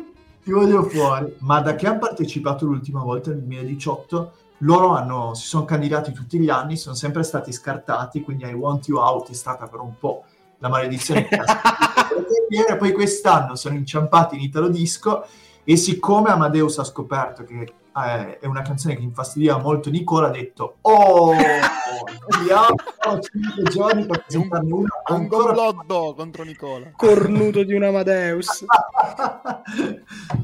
[0.42, 1.36] Ti voglio fuori.
[1.38, 6.38] Ma da che hanno partecipato l'ultima volta nel 2018, loro hanno, si sono candidati tutti
[6.38, 9.98] gli anni, sono sempre stati scartati, quindi I Want You Out è stata per un
[9.98, 10.24] po'
[10.58, 11.44] la maledizione ha
[12.50, 12.76] carriere.
[12.76, 15.24] Poi quest'anno sono inciampati in Italo Disco
[15.64, 20.30] e siccome Amadeus ha scoperto che eh, è una canzone che infastidiva molto Nicola, ha
[20.30, 22.74] detto Oh, abbiamo
[23.20, 26.92] 5 giorni per presentarne una Un ancora complotto contro Nicola.
[26.96, 28.64] Cornuto di un Amadeus.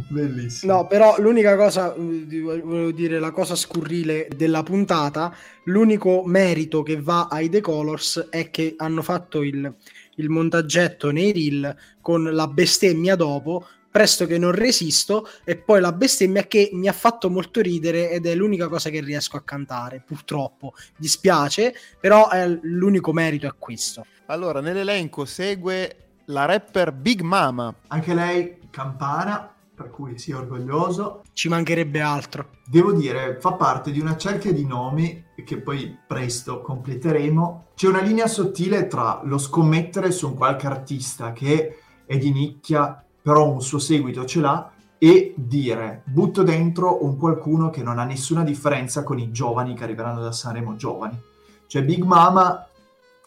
[0.09, 0.73] Bellissimo.
[0.73, 5.35] No, però l'unica cosa, eh, volevo dire, la cosa scurrile della puntata,
[5.65, 9.75] l'unico merito che va ai The Colors è che hanno fatto il,
[10.17, 13.67] il montaggetto nei reel con la bestemmia dopo,
[13.97, 18.27] presto che non resisto, e poi la bestemmia che mi ha fatto molto ridere ed
[18.27, 20.75] è l'unica cosa che riesco a cantare, purtroppo.
[20.99, 24.05] Dispiace, però è l'unico merito è questo.
[24.27, 27.75] Allora, nell'elenco segue la rapper Big Mama.
[27.87, 31.23] Anche lei campana, per cui sia orgoglioso.
[31.33, 32.51] Ci mancherebbe altro.
[32.67, 37.69] Devo dire, fa parte di una cerchia di nomi che poi presto completeremo.
[37.75, 43.01] C'è una linea sottile tra lo scommettere su un qualche artista che è di nicchia,
[43.27, 48.05] però un suo seguito ce l'ha, e dire butto dentro un qualcuno che non ha
[48.05, 51.21] nessuna differenza con i giovani che arriveranno da Sanremo giovani.
[51.67, 52.69] Cioè Big Mama,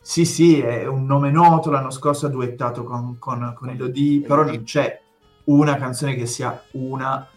[0.02, 4.46] sì sì, è un nome noto, l'anno scorso ha duettato con, con, con Elodie, però
[4.46, 5.02] non c'è
[5.48, 7.28] una canzone che sia una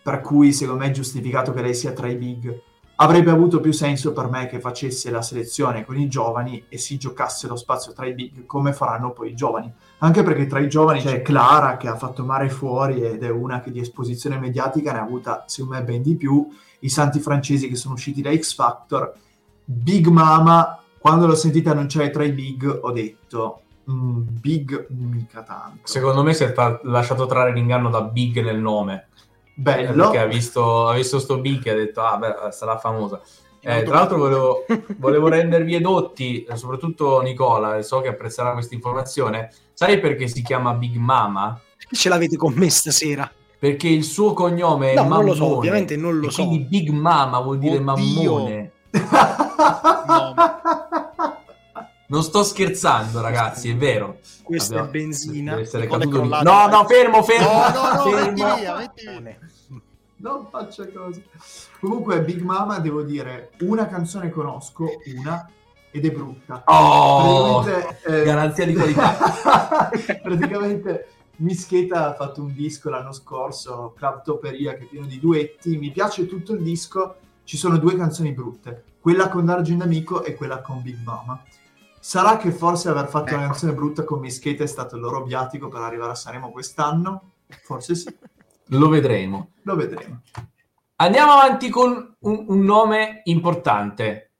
[0.00, 2.56] per cui secondo me è giustificato che lei sia tra i big.
[2.96, 6.98] Avrebbe avuto più senso per me che facesse la selezione con i giovani e si
[6.98, 9.74] giocasse lo spazio tra i big come faranno poi i giovani.
[10.02, 13.60] Anche perché tra i giovani c'è Clara che ha fatto mare fuori ed è una
[13.60, 16.48] che di esposizione mediatica ne ha avuta secondo me ben di più.
[16.80, 19.12] I santi francesi che sono usciti da X Factor.
[19.64, 25.86] Big Mama, quando l'ho sentita annunciare tra i big ho detto "Mm, big mica tanto.
[25.86, 29.06] Secondo me si è ta- lasciato trarre l'inganno da Big nel nome.
[29.54, 30.10] Bello.
[30.10, 33.20] Perché ha visto, ha visto sto Big e ha detto, ah beh, sarà famosa.
[33.64, 34.64] Eh, tra l'altro volevo,
[34.98, 39.50] volevo rendervi edotti, soprattutto Nicola, so che apprezzerà questa informazione.
[39.72, 41.60] Sai perché si chiama Big Mama?
[41.90, 43.30] Ce l'avete con me stasera?
[43.58, 45.28] Perché il suo cognome è No, non Mammone.
[45.28, 46.44] lo so, ovviamente non lo e so.
[46.46, 47.84] Quindi Big Mama vuol dire Oddio.
[48.36, 48.72] mammone.
[50.06, 50.34] No,
[52.08, 54.18] Non sto scherzando, ragazzi, è vero.
[54.42, 55.50] Questa Abbiamo- è benzina.
[55.52, 57.46] Deve essere Nicola è caduto di- crollato, No, no, fermo, fermo.
[57.46, 58.26] No, no, no, fermo.
[58.44, 59.38] metti via, metti via.
[60.22, 61.24] Non faccia cose.
[61.80, 65.48] Comunque, Big Mama, devo dire, una canzone conosco, una,
[65.90, 66.62] ed è brutta.
[66.66, 69.90] Oh, eh, garanzia di qualità.
[70.22, 75.76] praticamente Mischeta ha fatto un disco l'anno scorso, Club Toperia, che è pieno di duetti.
[75.76, 77.16] Mi piace tutto il disco.
[77.44, 81.42] Ci sono due canzoni brutte, quella con D'Argent Amico e quella con Big Mama.
[81.98, 85.68] Sarà che forse aver fatto una canzone brutta con Mischeta è stato il loro viatico
[85.68, 87.32] per arrivare a Sanremo quest'anno?
[87.62, 88.16] Forse sì,
[88.78, 89.50] Lo vedremo.
[89.62, 90.20] lo vedremo.
[90.96, 94.30] Andiamo avanti con un, un nome importante.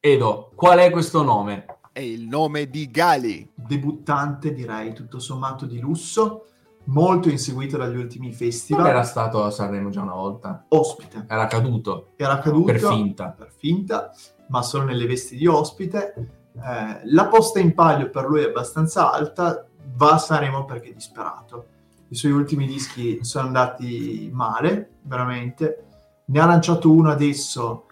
[0.00, 1.66] Edo, qual è questo nome?
[1.92, 3.50] È il nome di Gali.
[3.54, 6.46] Debuttante, direi, tutto sommato di lusso,
[6.84, 8.86] molto inseguito dagli ultimi Non festival.
[8.86, 10.64] era stato a Sanremo già una volta.
[10.68, 11.24] Ospite.
[11.28, 12.12] Era caduto.
[12.16, 13.28] Era caduto Per finta.
[13.30, 14.10] per finta,
[14.48, 16.14] ma solo nelle vesti di ospite.
[16.56, 20.94] Eh, la posta in palio per lui è abbastanza alta, va a Sanremo perché è
[20.94, 21.66] disperato.
[22.08, 25.84] I suoi ultimi dischi sono andati male, veramente.
[26.26, 27.86] Ne ha lanciato uno adesso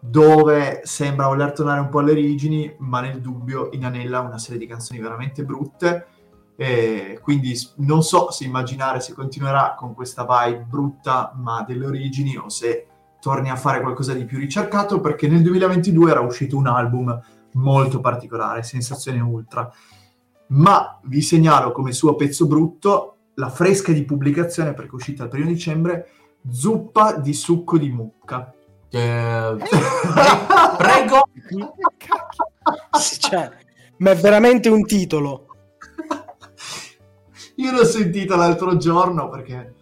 [0.00, 4.66] dove sembra voler tornare un po' alle origini, ma nel dubbio inanella una serie di
[4.66, 6.06] canzoni veramente brutte.
[6.56, 12.36] E quindi non so se immaginare se continuerà con questa vibe brutta ma delle origini
[12.36, 12.86] o se
[13.20, 17.18] torni a fare qualcosa di più ricercato perché nel 2022 era uscito un album
[17.52, 19.70] molto particolare, Sensazione Ultra.
[20.48, 25.28] Ma vi segnalo come suo pezzo brutto la fresca di pubblicazione perché è uscita il
[25.28, 26.08] primo dicembre,
[26.48, 28.52] Zuppa di succo di mucca.
[28.88, 29.56] Eh,
[30.78, 31.28] prego.
[33.18, 33.50] Cioè,
[33.98, 35.46] ma è veramente un titolo.
[37.56, 39.74] Io l'ho sentita l'altro giorno perché,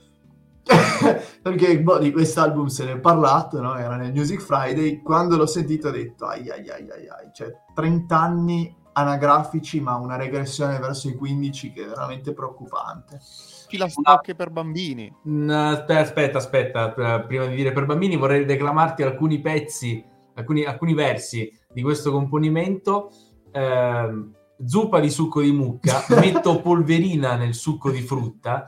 [1.40, 3.76] perché boh, di quest'album se ne è parlato, no?
[3.76, 5.00] era nel Music Friday.
[5.00, 9.96] Quando l'ho sentito ho detto ai ai ai ai ai, cioè 30 anni anagrafici ma
[9.96, 13.20] una regressione verso i 15 che è veramente preoccupante.
[13.66, 15.14] Chi la stocche per bambini.
[15.28, 16.94] Mm, Aspetta, aspetta, aspetta.
[16.94, 22.10] Eh, Prima di dire per bambini vorrei declamarti alcuni pezzi, alcuni, alcuni versi di questo
[22.10, 23.10] componimento.
[23.52, 24.34] Ehm,
[24.64, 28.66] zuppa di succo di mucca, metto polverina nel succo di frutta,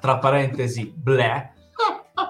[0.00, 1.52] tra parentesi, bleh.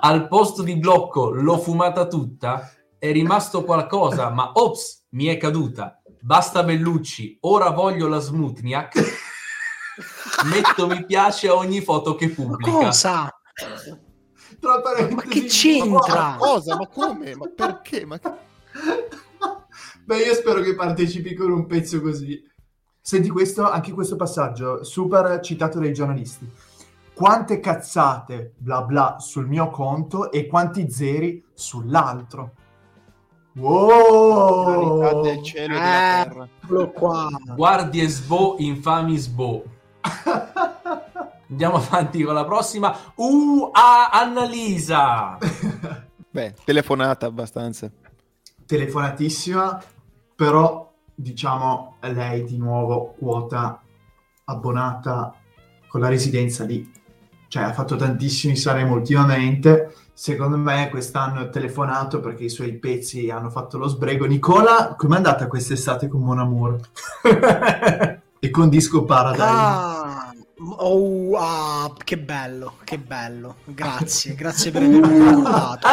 [0.01, 5.98] Al posto di blocco l'ho fumata tutta, è rimasto qualcosa, ma ops, mi è caduta.
[6.29, 9.01] Basta Bellucci, ora voglio la Smutniak.
[10.45, 12.71] Metto mi piace a ogni foto che Ma pubblica.
[12.71, 13.31] cosa?
[14.61, 16.15] Tra parentesi, Ma che c'entra?
[16.33, 16.77] Ma cosa?
[16.77, 17.35] Ma come?
[17.35, 18.05] Ma perché?
[18.05, 18.31] Ma che-
[20.05, 22.39] Beh, io spero che partecipi con un pezzo così.
[23.01, 26.47] Senti questo, anche questo passaggio, super citato dai giornalisti.
[27.15, 32.53] Quante cazzate, bla bla, sul mio conto e quanti zeri sull'altro.
[33.59, 35.23] Wow!
[35.23, 36.25] Del cielo e della Eh.
[36.25, 36.49] terra.
[36.63, 37.29] Eccolo qua.
[37.55, 39.65] Guardie sbo, infami sbo.
[41.51, 42.97] Andiamo avanti con la prossima.
[43.17, 45.39] Uh, a Annalisa.
[46.31, 47.91] Beh, telefonata abbastanza.
[48.67, 49.83] Telefonatissima,
[50.37, 53.81] però diciamo lei di nuovo quota
[54.45, 55.35] abbonata
[55.89, 56.89] con la residenza lì.
[57.49, 59.95] Cioè ha fatto tantissimi Sanremo ultimamente.
[60.21, 64.27] Secondo me quest'anno è telefonato perché i suoi pezzi hanno fatto lo sbrego.
[64.27, 66.77] Nicola, com'è andata quest'estate con Mon Amour?
[68.41, 69.45] e con Disco Paradise?
[69.45, 70.35] Ah,
[70.79, 73.59] oh, ah, che bello, che bello.
[73.67, 75.87] Grazie, grazie per avermi ricordato.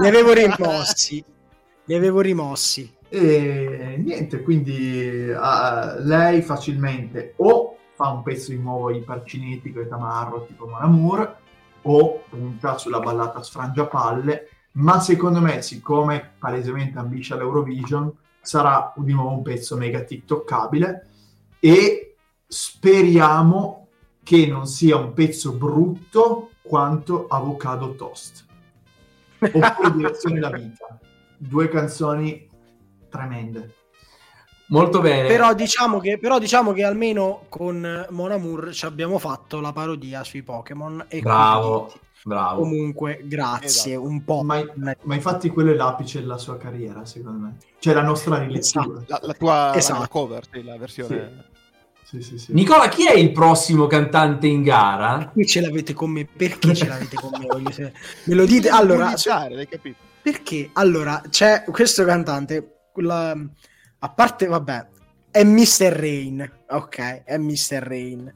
[0.00, 1.24] Li avevo rimossi.
[1.84, 2.92] Li avevo rimossi.
[3.08, 10.46] E niente, quindi ah, lei facilmente o fa un pezzo di nuovo ipercinetico e tamarro
[10.46, 11.36] tipo Mon Amour
[11.82, 19.36] o punta sulla ballata sfrangiapalle, ma secondo me, siccome palesemente ambisce all'Eurovision, sarà di nuovo
[19.36, 21.08] un pezzo mega tiktokkabile
[21.60, 22.16] e
[22.46, 23.88] speriamo
[24.22, 28.50] che non sia un pezzo brutto quanto Avocado Toast
[29.50, 30.98] oppure Direzione la vita.
[31.36, 32.48] Due canzoni
[33.08, 33.74] tremende.
[34.66, 35.28] Molto bene.
[35.28, 40.24] Però diciamo, che, però diciamo che almeno con Mon Amour ci abbiamo fatto la parodia
[40.24, 41.04] sui Pokémon.
[41.08, 42.60] E Bravo, quindi, bravo.
[42.62, 43.92] Comunque, grazie.
[43.92, 44.08] Esatto.
[44.08, 44.42] Un po'.
[44.42, 47.56] Ma, ma infatti quello è l'apice della sua carriera, secondo me.
[47.78, 48.84] Cioè la nostra rilettura.
[48.84, 49.04] Esatto.
[49.08, 50.00] La, la tua Esatto.
[50.00, 51.50] la cover, sì, la versione...
[52.04, 52.52] Sì, sì, sì.
[52.52, 55.30] Nicola, chi è il prossimo cantante in gara?
[55.32, 56.26] Qui ce l'avete con me.
[56.26, 57.46] Perché ce l'avete con me?
[58.24, 58.68] Me lo dite?
[58.68, 59.96] Allora, capito?
[60.20, 60.68] Perché?
[60.74, 63.34] Allora, c'è questo cantante, quella-
[64.04, 64.86] a parte, vabbè,
[65.30, 65.92] è Mr.
[65.92, 67.78] Rain, ok, è Mr.
[67.78, 68.34] Rain,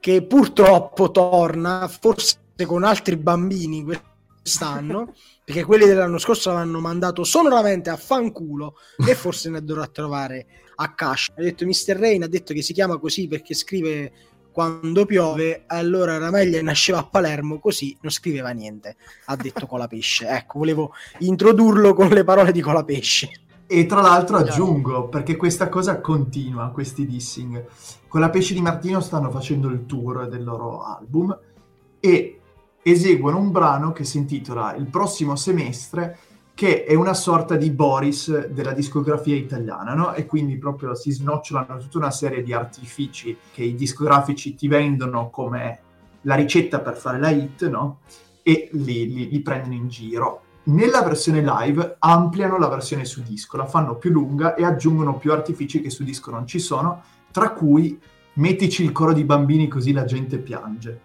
[0.00, 7.88] che purtroppo torna, forse con altri bambini quest'anno, perché quelli dell'anno scorso l'hanno mandato sonoramente
[7.88, 11.28] a fanculo e forse ne dovrà trovare a cash.
[11.36, 11.96] Ha detto Mr.
[11.96, 14.12] Rain, ha detto che si chiama così perché scrive
[14.50, 18.96] quando piove, allora Rameglia nasceva a Palermo, così non scriveva niente,
[19.26, 20.26] ha detto Colapesce.
[20.26, 23.45] Ecco, volevo introdurlo con le parole di Colapesce.
[23.68, 27.66] E tra l'altro aggiungo, perché questa cosa continua, questi dissing.
[28.06, 31.36] Con la Pesce di Martino stanno facendo il tour del loro album
[31.98, 32.40] e
[32.80, 36.16] eseguono un brano che si intitola Il prossimo semestre,
[36.54, 40.14] che è una sorta di Boris della discografia italiana, no?
[40.14, 45.28] E quindi proprio si snocciolano tutta una serie di artifici che i discografici ti vendono
[45.28, 45.80] come
[46.22, 47.98] la ricetta per fare la hit, no?
[48.42, 50.42] E li, li, li prendono in giro.
[50.68, 55.32] Nella versione live ampliano la versione su disco, la fanno più lunga e aggiungono più
[55.32, 58.00] artifici che su disco non ci sono, tra cui
[58.34, 61.00] mettici il coro di bambini così la gente piange.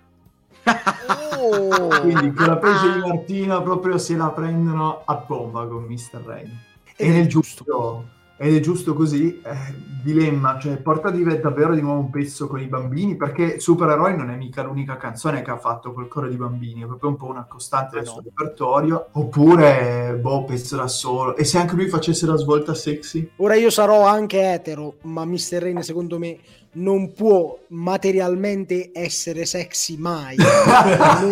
[1.38, 2.01] Oh!
[2.01, 6.22] Quindi con la pece di Martina proprio se la prendono a bomba con Mr.
[6.26, 6.51] Rain.
[6.95, 8.05] Ed è è giusto,
[8.42, 9.39] ed è giusto così.
[9.44, 14.18] eh, dilemma, cioè porta di- davvero di nuovo un pezzo con i bambini, perché Supereroi
[14.18, 17.18] non è mica l'unica canzone che ha fatto col coro di bambini, è proprio un
[17.18, 18.12] po' una costante del Ah, no.
[18.14, 19.08] suo repertorio.
[19.12, 21.36] Oppure, boh, pezzo da solo.
[21.36, 23.30] E se anche lui facesse la svolta sexy?
[23.36, 25.60] Ora io sarò anche etero, ma Mr.
[25.60, 26.38] Rain secondo me
[26.74, 30.38] non può materialmente essere sexy mai.
[31.22, 31.32] non,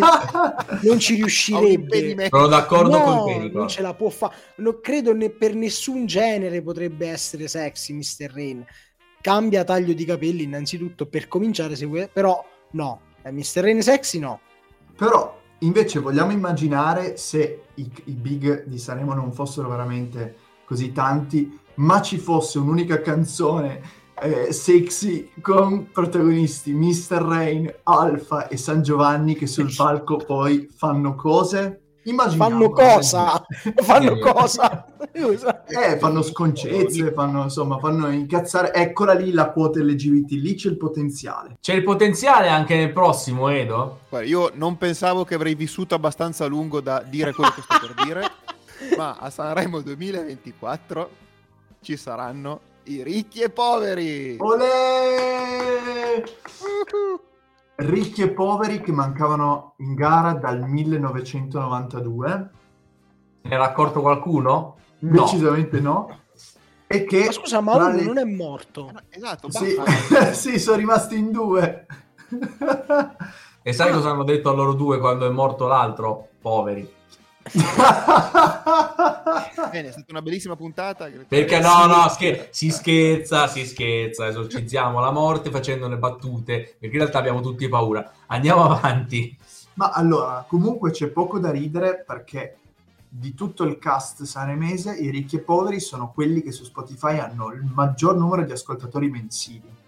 [0.82, 2.28] non ci riuscirebbe.
[2.28, 4.34] Sono d'accordo No, con te, non ce la può fare.
[4.82, 8.32] credo ne per nessun genere potrebbe essere sexy Mr.
[8.32, 8.64] Rain.
[9.20, 13.00] Cambia taglio di capelli innanzitutto per cominciare, se vuoi, però no.
[13.22, 13.60] Eh, Mr.
[13.60, 14.40] Rain sexy no.
[14.96, 21.58] Però invece vogliamo immaginare se i, i big di Sanremo non fossero veramente così tanti,
[21.76, 23.80] ma ci fosse un'unica canzone
[24.20, 27.22] eh, sexy con protagonisti Mr.
[27.22, 31.80] Rain, Alfa e San Giovanni che sul palco poi fanno cose.
[32.02, 33.46] Immaginiamo, Fanno cosa?
[33.82, 34.86] fanno cosa?
[35.12, 38.72] Eh, fanno sconcezze, fanno insomma, fanno incazzare.
[38.72, 41.58] Eccola lì la quota LGBT, lì c'è il potenziale.
[41.60, 44.00] C'è il potenziale anche nel prossimo, Edo?
[44.08, 47.78] Guarda, io non pensavo che avrei vissuto abbastanza a lungo da dire quello che sto
[47.78, 48.30] per dire,
[48.96, 51.10] ma a Sanremo 2024
[51.82, 54.36] ci saranno i ricchi e poveri.
[54.38, 56.22] Olè!
[57.76, 62.50] Ricchi e poveri che mancavano in gara dal 1992?
[63.42, 64.76] Ne era accorto qualcuno?
[65.00, 65.22] No.
[65.22, 66.18] Decisamente no.
[66.86, 68.92] E che Ma scusa, ma tra uno le- non è morto.
[69.08, 69.76] Esatto, Sì,
[70.32, 71.86] sì, sono rimasti in due.
[73.62, 76.28] E sai cosa hanno detto a loro due quando è morto l'altro?
[76.40, 76.98] Poveri.
[79.70, 81.08] Bene, è stata una bellissima puntata.
[81.26, 87.02] Perché no, no, scher- si scherza, si scherza, esorcizziamo la morte facendone battute, perché in
[87.02, 88.12] realtà abbiamo tutti paura.
[88.26, 89.36] Andiamo avanti.
[89.74, 92.56] Ma allora, comunque c'è poco da ridere perché
[93.12, 97.52] di tutto il cast sanremese, i ricchi e poveri sono quelli che su Spotify hanno
[97.52, 99.78] il maggior numero di ascoltatori mensili.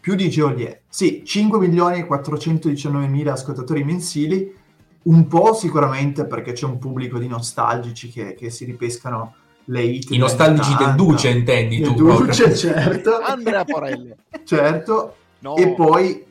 [0.00, 0.80] Più di Geolier.
[0.88, 4.52] Sì, 5 milioni e 419 mila ascoltatori mensili,
[5.04, 9.34] un po' sicuramente perché c'è un pubblico di nostalgici che, che si ripescano
[9.64, 10.10] le hit.
[10.10, 11.02] I nostalgici del 80.
[11.02, 11.94] Duce, intendi Del tu?
[11.94, 12.56] Duce, proprio.
[12.56, 13.20] certo.
[13.20, 14.14] Andrea Porelli.
[14.44, 15.16] certo.
[15.40, 15.56] No.
[15.56, 16.24] E poi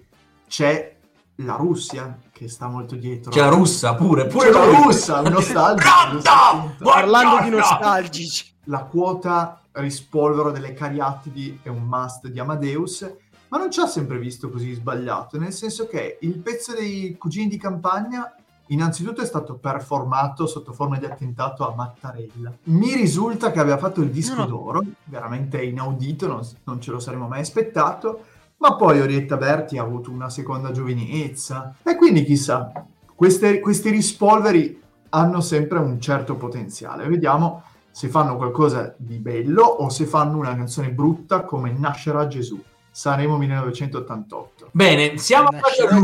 [0.48, 0.96] c'è
[1.36, 3.32] la Russia che sta molto dietro.
[3.32, 6.76] C'è la russa pure, pure C'è la russa, un nostalgico.
[6.82, 8.54] Parlando di nostalgici.
[8.66, 13.10] La quota rispolvero delle cariatidi è un must di Amadeus,
[13.48, 17.48] ma non ci ha sempre visto così sbagliato, nel senso che il pezzo dei cugini
[17.48, 18.34] di campagna
[18.72, 22.52] innanzitutto è stato performato sotto forma di attentato a Mattarella.
[22.64, 24.48] Mi risulta che abbia fatto il disco No, no.
[24.48, 28.24] d'oro, veramente inaudito, non, non ce lo saremmo mai aspettato,
[28.58, 32.72] ma poi Orietta Berti ha avuto una seconda giovinezza e quindi chissà,
[33.16, 37.08] queste- questi rispolveri hanno sempre un certo potenziale.
[37.08, 42.62] Vediamo se fanno qualcosa di bello o se fanno una canzone brutta come Nascerà Gesù.
[42.90, 44.70] Sanremo 1988.
[44.72, 45.98] Bene, siamo arrivati Nascerà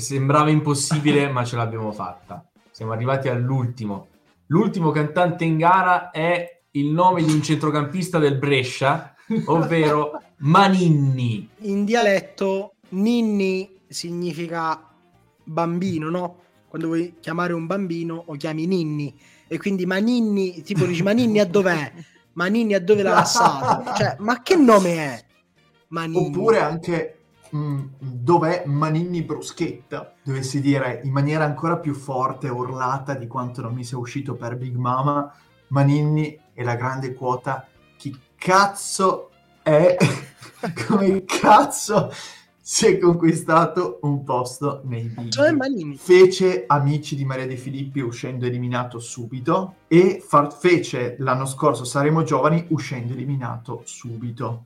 [0.00, 2.46] Sembrava impossibile, ma ce l'abbiamo fatta.
[2.70, 4.08] Siamo arrivati all'ultimo.
[4.48, 9.14] L'ultimo cantante in gara è il nome di un centrocampista del Brescia,
[9.46, 11.48] ovvero Maninni.
[11.60, 14.86] In dialetto, ninni significa
[15.42, 16.40] bambino, no?
[16.68, 19.18] Quando vuoi chiamare un bambino lo chiami ninni.
[19.48, 21.92] E quindi Maninni, tipo dici Maninni a dov'è?
[22.34, 23.94] Maninni a dove l'ha lasciato?
[23.96, 25.24] Cioè, ma che nome è?
[25.88, 26.26] Maninni.
[26.26, 27.15] Oppure anche
[27.50, 30.14] mh, dov'è Maninni Bruschetta?
[30.22, 34.56] Dovessi dire in maniera ancora più forte, urlata di quanto non mi sia uscito per
[34.56, 35.32] Big Mama,
[35.68, 37.66] Maninni e la grande quota.
[37.96, 39.30] Chi cazzo
[39.62, 39.96] è?
[40.86, 42.10] Come cazzo
[42.60, 45.30] si è conquistato un posto nei Big?
[45.30, 45.54] Cioè
[45.96, 52.22] fece Amici di Maria De Filippi uscendo eliminato subito e far- fece l'anno scorso Saremo
[52.22, 54.64] Giovani uscendo eliminato subito.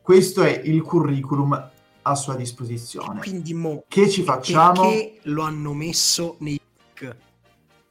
[0.00, 1.70] Questo è il curriculum
[2.08, 3.20] a sua disposizione.
[3.20, 4.82] Quindi mo Che ci facciamo?
[4.82, 6.58] perché lo hanno messo nei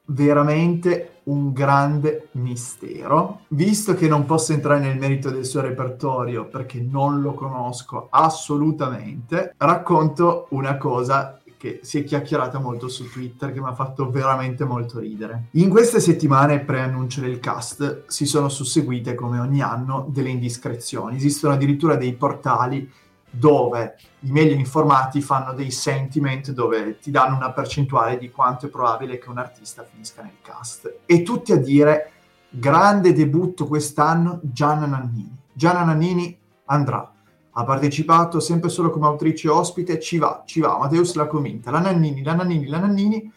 [0.07, 3.41] veramente un grande mistero.
[3.49, 9.53] Visto che non posso entrare nel merito del suo repertorio perché non lo conosco assolutamente,
[9.57, 14.63] racconto una cosa che si è chiacchierata molto su Twitter, che mi ha fatto veramente
[14.63, 15.47] molto ridere.
[15.53, 21.15] In queste settimane pre-annuncio del cast si sono susseguite, come ogni anno, delle indiscrezioni.
[21.15, 22.89] Esistono addirittura dei portali
[23.30, 28.69] dove i meglio informati fanno dei sentiment dove ti danno una percentuale di quanto è
[28.69, 30.99] probabile che un artista finisca nel cast.
[31.05, 32.11] E tutti a dire
[32.49, 35.36] grande debutto quest'anno Gianna Nannini.
[35.53, 37.11] Gianna Nannini andrà.
[37.51, 41.80] Ha partecipato sempre solo come autrice ospite, ci va, ci va, Mateus l'ha convinta, la
[41.80, 43.32] Nannini, la Nannini, la Nannini.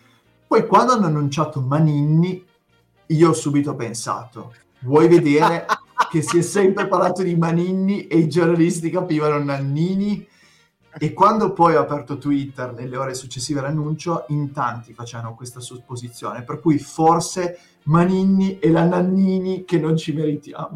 [0.47, 2.45] Poi quando hanno annunciato Maninni,
[3.07, 5.65] io ho subito pensato, vuoi vedere
[6.11, 10.27] che si è sempre parlato di Maninni e i giornalisti capivano Nannini?
[10.99, 16.43] E quando poi ho aperto Twitter nelle ore successive all'annuncio, in tanti facevano questa supposizione,
[16.43, 20.75] per cui forse Maninni e la Nannini che non ci meritiamo.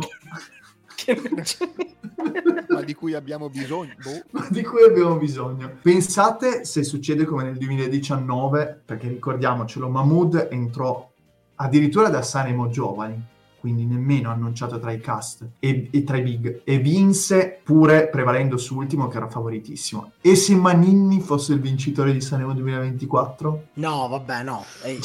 [2.68, 3.94] Ma di cui abbiamo bisogno.
[4.02, 4.22] Boh.
[4.30, 5.78] Ma di cui abbiamo bisogno.
[5.82, 11.10] Pensate se succede come nel 2019, perché ricordiamocelo, Mahmood entrò
[11.56, 13.32] addirittura da Sanemo Giovani,
[13.64, 18.58] quindi nemmeno annunciato tra i cast e, e tra i big, e vinse pure prevalendo
[18.58, 20.10] su ultimo che era favoritissimo.
[20.20, 23.62] E se Maninni fosse il vincitore di Sanemo 2024?
[23.74, 24.66] No, vabbè, no.
[24.82, 24.98] Eh,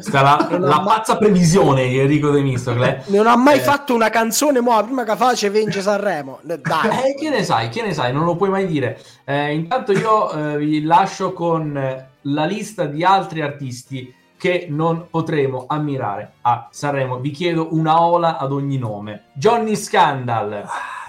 [0.00, 3.04] Sta la, la pazza previsione di Enrico De Mistocle.
[3.10, 3.60] Non ha mai Eh.
[3.60, 6.40] fatto una canzone, mo, prima che face vince Sanremo.
[6.48, 7.10] Eh, Dai.
[7.10, 9.00] Eh, che ne sai, che ne sai, non lo puoi mai dire.
[9.24, 15.08] Eh, intanto io eh, vi lascio con eh, la lista di altri artisti che non
[15.10, 17.18] potremo ammirare a Sanremo.
[17.20, 19.24] Vi chiedo una ola ad ogni nome.
[19.34, 20.64] Johnny Scandal,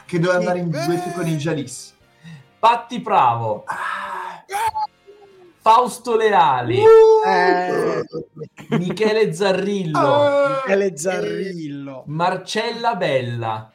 [0.05, 1.95] Che doveva andare in duetto con i Jalis.
[2.59, 3.63] Patti Bravo,
[5.61, 6.83] Fausto Leali,
[7.25, 8.03] Eh,
[8.71, 12.03] Michele Zarrillo, Michele Zarrillo.
[12.07, 13.71] Marcella Bella.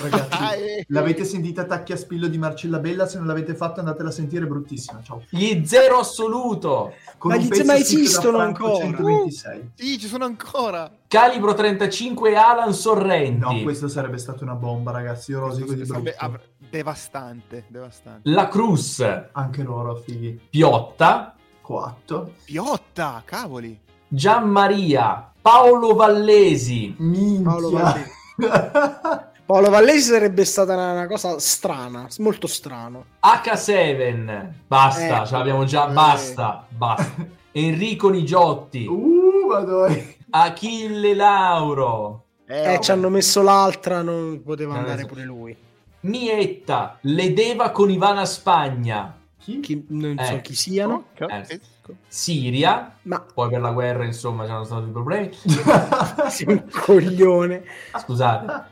[0.00, 3.06] Ragazzi, l'avete sentita Tacchi a spillo di Marcella Bella?
[3.06, 5.00] Se non l'avete fatto andatela a sentire, è bruttissima.
[5.02, 5.22] Ciao.
[5.28, 8.84] Gli Zero Assoluto, Con Ma gli- ma esistono ancora?
[8.84, 9.70] 126.
[9.74, 10.90] Sì, ci sono ancora.
[11.06, 13.38] Calibro 35 e Alan Sorrenti.
[13.40, 15.32] No, questo sarebbe stata una bomba, ragazzi.
[15.32, 16.24] Io rosico di Sarebbe- brutto.
[16.24, 16.40] av-
[16.70, 18.30] devastante, devastante.
[18.30, 19.00] La Cruz,
[19.32, 20.40] Anche loro, fighi.
[20.50, 22.32] Piotta, Coatto.
[22.44, 23.78] Piotta, cavoli.
[24.08, 27.80] Gianmaria, Paolo Vallesi, Paolo Minchia.
[27.82, 28.10] Vallesi.
[29.50, 33.06] Paolo Vallesi sarebbe stata una, una cosa strana, molto strano.
[33.20, 35.26] H7, basta, Eh.
[35.26, 35.92] ce l'abbiamo già, Eh.
[35.92, 37.26] basta, basta.
[37.50, 39.96] Enrico Nigiotti, uh, madonna.
[40.30, 45.06] Achille Lauro, Eh, ci hanno messo l'altra, non poteva Non andare so.
[45.08, 45.56] pure lui.
[46.02, 49.58] Mietta, Ledeva con Ivana Spagna, Chi?
[49.58, 50.40] Chi- non so Eh.
[50.42, 51.58] chi siano, Ok.
[52.06, 55.30] Siria, ma poi per la guerra insomma c'erano stati problemi,
[56.28, 57.64] sei un coglione.
[57.98, 58.64] scusate,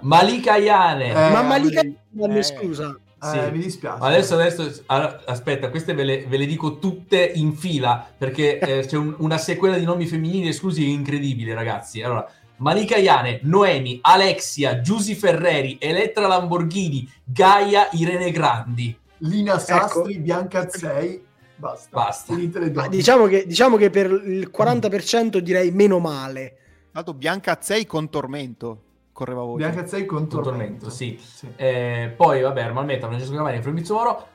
[0.00, 1.82] Malika Iane, Eh, ma Malika
[2.12, 2.38] l'hanno Eh.
[2.38, 2.96] esclusa.
[3.22, 3.36] Sì.
[3.38, 3.98] Eh, mi dispiace.
[3.98, 8.84] Ma Adesso, adesso aspetta, queste ve le, ve le dico tutte in fila perché eh,
[8.88, 12.00] c'è un- una sequela di nomi femminili esclusivi incredibile, ragazzi.
[12.02, 12.26] Allora,
[12.56, 18.96] Malika Iane, Noemi, Alexia, Giusy Ferreri, Elettra Lamborghini, Gaia, Irene Grandi.
[19.18, 21.22] Lina Sastri, Bianca 6.
[21.56, 21.88] Basta.
[21.92, 22.34] Basta.
[22.72, 26.56] Ma diciamo, che, diciamo che per il 40% direi meno male.
[26.90, 28.84] Tanto Bianca Azzei con tormento.
[29.20, 29.56] Correva voce.
[29.68, 30.86] Bianca 6 con Con tormento.
[30.86, 31.20] tormento, sì.
[31.56, 34.26] Eh, poi, vabbè, normalmente Francesco Cavani, Fabrizio Moro,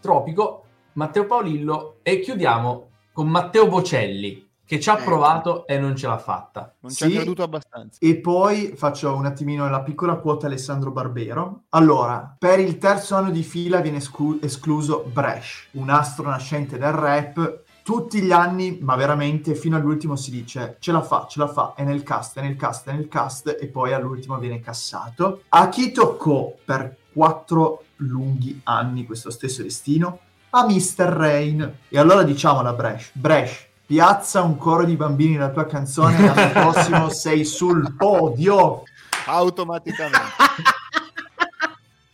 [0.00, 0.64] Tropico,
[0.94, 5.04] Matteo Paolillo e chiudiamo con Matteo Bocelli che ci ha Ecco.
[5.04, 6.74] provato e non ce l'ha fatta.
[6.80, 7.14] Non ci ha Sì.
[7.14, 7.98] creduto abbastanza.
[8.00, 11.64] E poi faccio un attimino la piccola quota Alessandro Barbero.
[11.70, 16.92] Allora, per il terzo anno di fila viene esclu- escluso Bresh, un astro nascente del
[16.92, 17.61] rap.
[17.82, 21.72] Tutti gli anni, ma veramente fino all'ultimo si dice ce la fa, ce la fa,
[21.74, 25.42] è nel cast, è nel cast, è nel cast e poi all'ultimo viene cassato.
[25.48, 30.20] A chi toccò per quattro lunghi anni questo stesso destino?
[30.50, 31.06] A Mr.
[31.06, 31.78] Rain.
[31.88, 33.10] E allora diciamo la Bresh.
[33.14, 38.84] Bresh, piazza un coro di bambini nella tua canzone e l'anno prossimo sei sul podio.
[39.26, 40.18] Automaticamente.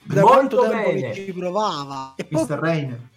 [0.09, 1.11] Da Molto quanto tempo bene.
[1.11, 2.15] che ci provava?
[2.31, 2.59] Mr.
[2.59, 3.09] Rain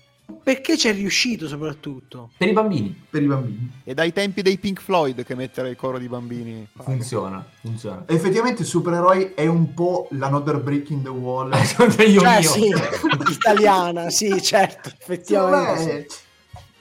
[0.44, 2.30] perché ci è riuscito soprattutto?
[2.38, 3.72] Per i bambini per i bambini.
[3.84, 6.68] e dai tempi dei Pink Floyd che mettere il coro di bambini.
[6.80, 8.04] funziona, funziona.
[8.08, 11.52] Effettivamente supereroi è un po' l'another brick in the wall.
[12.08, 12.50] Io Cioè, mio.
[12.50, 12.70] sì,
[13.32, 16.08] italiana, sì, certo, effettivamente.
[16.08, 16.08] Secondo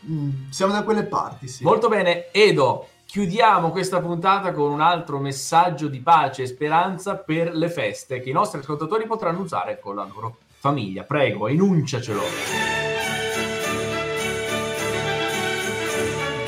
[0.07, 1.63] me, mm, siamo da quelle parti, sì.
[1.65, 2.87] Molto bene, Edo.
[3.05, 8.31] Chiudiamo questa puntata con un altro messaggio di pace e speranza per le feste che
[8.31, 11.03] i nostri ascoltatori potranno usare con la loro famiglia.
[11.03, 12.90] Prego, enunciacelo.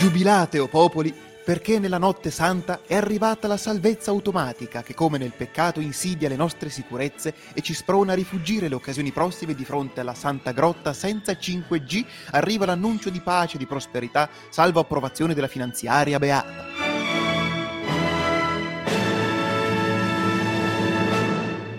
[0.02, 1.14] Giubilate, o popoli,
[1.44, 6.34] perché nella notte santa è arrivata la salvezza automatica che come nel peccato insidia le
[6.34, 10.92] nostre sicurezze e ci sprona a rifugire le occasioni prossime di fronte alla santa grotta
[10.92, 16.66] senza 5G arriva l'annuncio di pace e di prosperità salvo approvazione della finanziaria beata.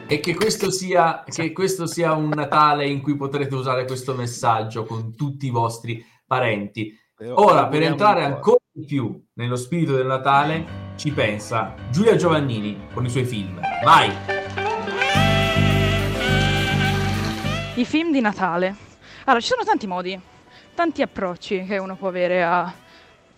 [0.07, 4.85] E che questo, sia, che questo sia un Natale in cui potrete usare questo messaggio
[4.85, 7.01] con tutti i vostri parenti.
[7.35, 13.05] Ora, per entrare ancora di più nello spirito del Natale, ci pensa Giulia Giovannini con
[13.05, 13.61] i suoi film.
[13.83, 14.11] Vai!
[17.75, 18.75] I film di Natale.
[19.25, 20.19] Allora, ci sono tanti modi,
[20.73, 22.73] tanti approcci che uno può avere a-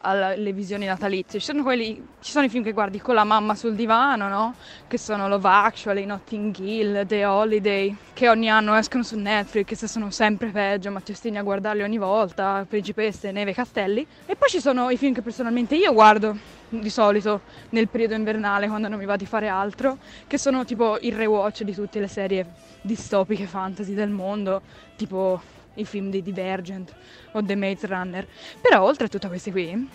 [0.06, 1.40] alle visioni natalizie.
[1.40, 4.56] Ci sono, quelli, ci sono i film che guardi con la mamma sul divano, no?
[4.88, 9.88] Che sono Love Actually, Notting Hill, The Holiday, che ogni anno escono su Netflix e
[9.88, 14.06] sono sempre peggio, ma ti ostini a guardarli ogni volta, Principesse, Neve, Castelli.
[14.26, 16.38] E poi ci sono i film che personalmente io guardo
[16.70, 20.98] di solito nel periodo invernale quando non mi va di fare altro, che sono tipo
[21.02, 22.46] il rewatch di tutte le serie
[22.82, 24.62] distopiche fantasy del mondo,
[24.96, 25.42] tipo
[25.76, 26.94] i film di Divergent
[27.32, 28.28] o The Maze Runner.
[28.62, 29.90] Però oltre a tutti questi qui,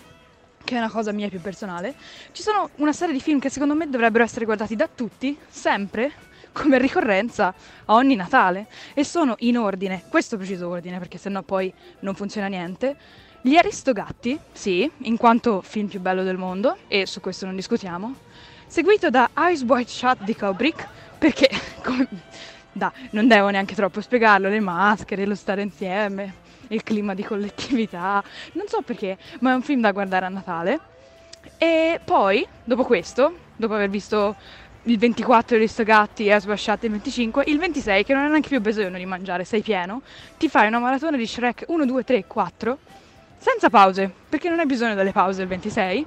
[0.63, 1.93] che è una cosa mia più personale,
[2.31, 6.11] ci sono una serie di film che secondo me dovrebbero essere guardati da tutti, sempre,
[6.51, 7.53] come ricorrenza
[7.85, 8.67] a ogni Natale.
[8.93, 12.95] E sono in ordine, questo preciso ordine, perché sennò poi non funziona niente.
[13.41, 18.15] Gli Aristogatti, sì, in quanto film più bello del mondo, e su questo non discutiamo.
[18.67, 20.87] Seguito da Eyes Wide Shut di Kubrick,
[21.17, 21.49] perché,
[21.83, 22.07] come,
[22.71, 26.33] da, non devo neanche troppo spiegarlo, le maschere, lo stare insieme,
[26.67, 28.23] il clima di collettività,
[28.53, 30.79] non so perché, ma è un film da guardare a Natale.
[31.57, 34.35] E poi, dopo questo, dopo aver visto
[34.83, 38.97] il 24 Aristogatti e Asbasciate il 25, il 26, che non è neanche più bisogno
[38.97, 40.01] di mangiare, sei pieno,
[40.37, 42.77] ti fai una maratona di Shrek 1, 2, 3, 4,
[43.37, 46.05] senza pause, perché non hai bisogno delle pause il 26,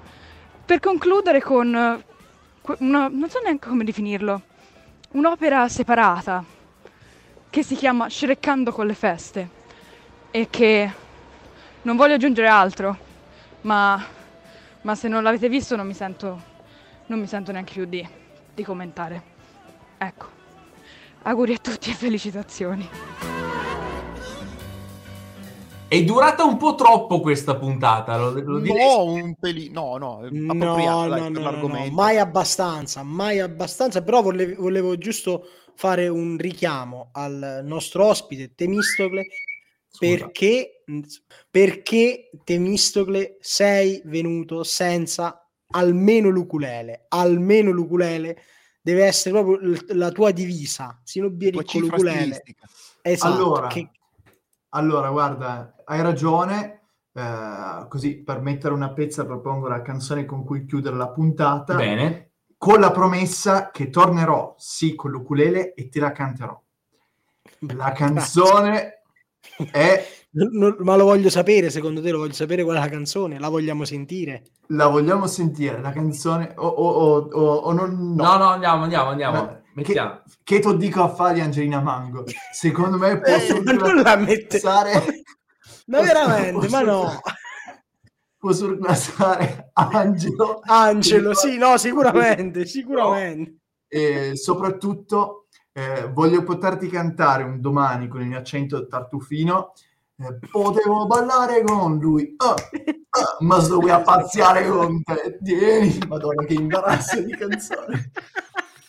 [0.64, 4.40] per concludere con eh, una, non so neanche come definirlo,
[5.12, 6.53] un'opera separata
[7.54, 9.48] che si chiama Shrekkando con le feste
[10.32, 10.92] e che
[11.82, 12.98] non voglio aggiungere altro,
[13.60, 14.04] ma,
[14.80, 16.42] ma se non l'avete visto non mi sento,
[17.06, 18.04] non mi sento neanche più di,
[18.52, 19.22] di commentare.
[19.98, 20.26] Ecco,
[21.22, 22.88] auguri a tutti e felicitazioni.
[25.86, 28.84] È durata un po' troppo questa puntata, lo, lo direi.
[28.84, 31.94] No, un pelino, no, no, No, appropriato no, no, no, no, l'argomento.
[31.94, 39.26] mai abbastanza, mai abbastanza, però volevo, volevo giusto fare un richiamo al nostro ospite Temistocle
[39.98, 40.82] perché,
[41.50, 48.42] perché Temistocle sei venuto senza almeno l'ukulele, almeno l'ukulele
[48.80, 52.18] deve essere proprio l- la tua divisa, Sino Tua Bierico cifra l'ukulele.
[52.20, 52.68] stilistica.
[53.02, 53.90] Esatto, Allora, che-
[54.70, 56.80] Allora, guarda, hai ragione.
[57.16, 61.76] eh, così per mettere una pezza propongo la canzone con cui chiudere la puntata.
[61.76, 62.32] Bene.
[62.64, 66.58] Con la promessa che tornerò, sì, con l'ukulele e te la canterò.
[67.76, 69.02] La canzone
[69.70, 73.38] è Non- ma lo voglio sapere, secondo te lo voglio sapere qual è la canzone?
[73.38, 74.44] La vogliamo sentire?
[74.68, 78.14] La vogliamo sentire, la canzone o, o- o- o- non...
[78.14, 79.36] No, no, andiamo, andiamo, andiamo.
[79.42, 80.22] Ma- Mettiamo.
[80.42, 82.24] Che, che ti dico a fare di Angelina Mango?
[82.50, 84.58] Secondo me può Eh, non la mette...
[85.88, 87.20] Ma veramente, ma no.
[88.44, 90.60] Può surclassare Angelo.
[90.64, 93.60] Angelo, sì, no, sicuramente, sicuramente.
[93.88, 99.72] E soprattutto eh, voglio poterti cantare un domani con il mio accento tartufino.
[100.18, 105.38] eh, potevo ballare con lui, ah, ah, ma sto qui a pazziare con te.
[105.42, 108.10] Tieni, madonna, che imbarazzo di canzone.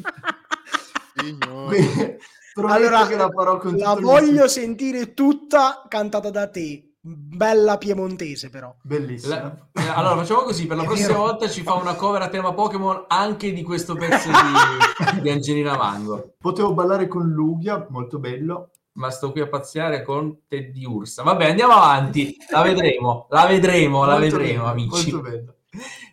[1.15, 1.77] Signore.
[1.77, 2.18] Quindi,
[2.53, 6.85] prometto Allora, che la farò con La voglio sentire tutta cantata da te.
[7.07, 8.73] Bella piemontese, però.
[8.82, 9.36] Bellissima.
[9.73, 11.19] La- eh, allora facciamo così, per la È prossima vero.
[11.19, 15.77] volta ci fa una cover a tema Pokémon anche di questo pezzo di, di Angelina
[15.77, 16.34] Mango.
[16.40, 18.72] Potevo ballare con Lugia, molto bello.
[18.94, 21.22] Ma sto qui a pazziare con Teddy Ursa.
[21.22, 22.38] Vabbè, andiamo avanti.
[22.49, 25.11] La vedremo, la vedremo, la Molto vedremo, bello, amici.
[25.11, 25.56] Molto bello.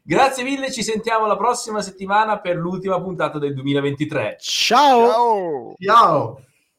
[0.02, 4.36] Grazie mille, ci sentiamo la prossima settimana per l'ultima puntata del 2023.
[4.40, 5.06] Ciao.
[5.08, 5.74] Ciao!
[5.78, 6.40] Ciao!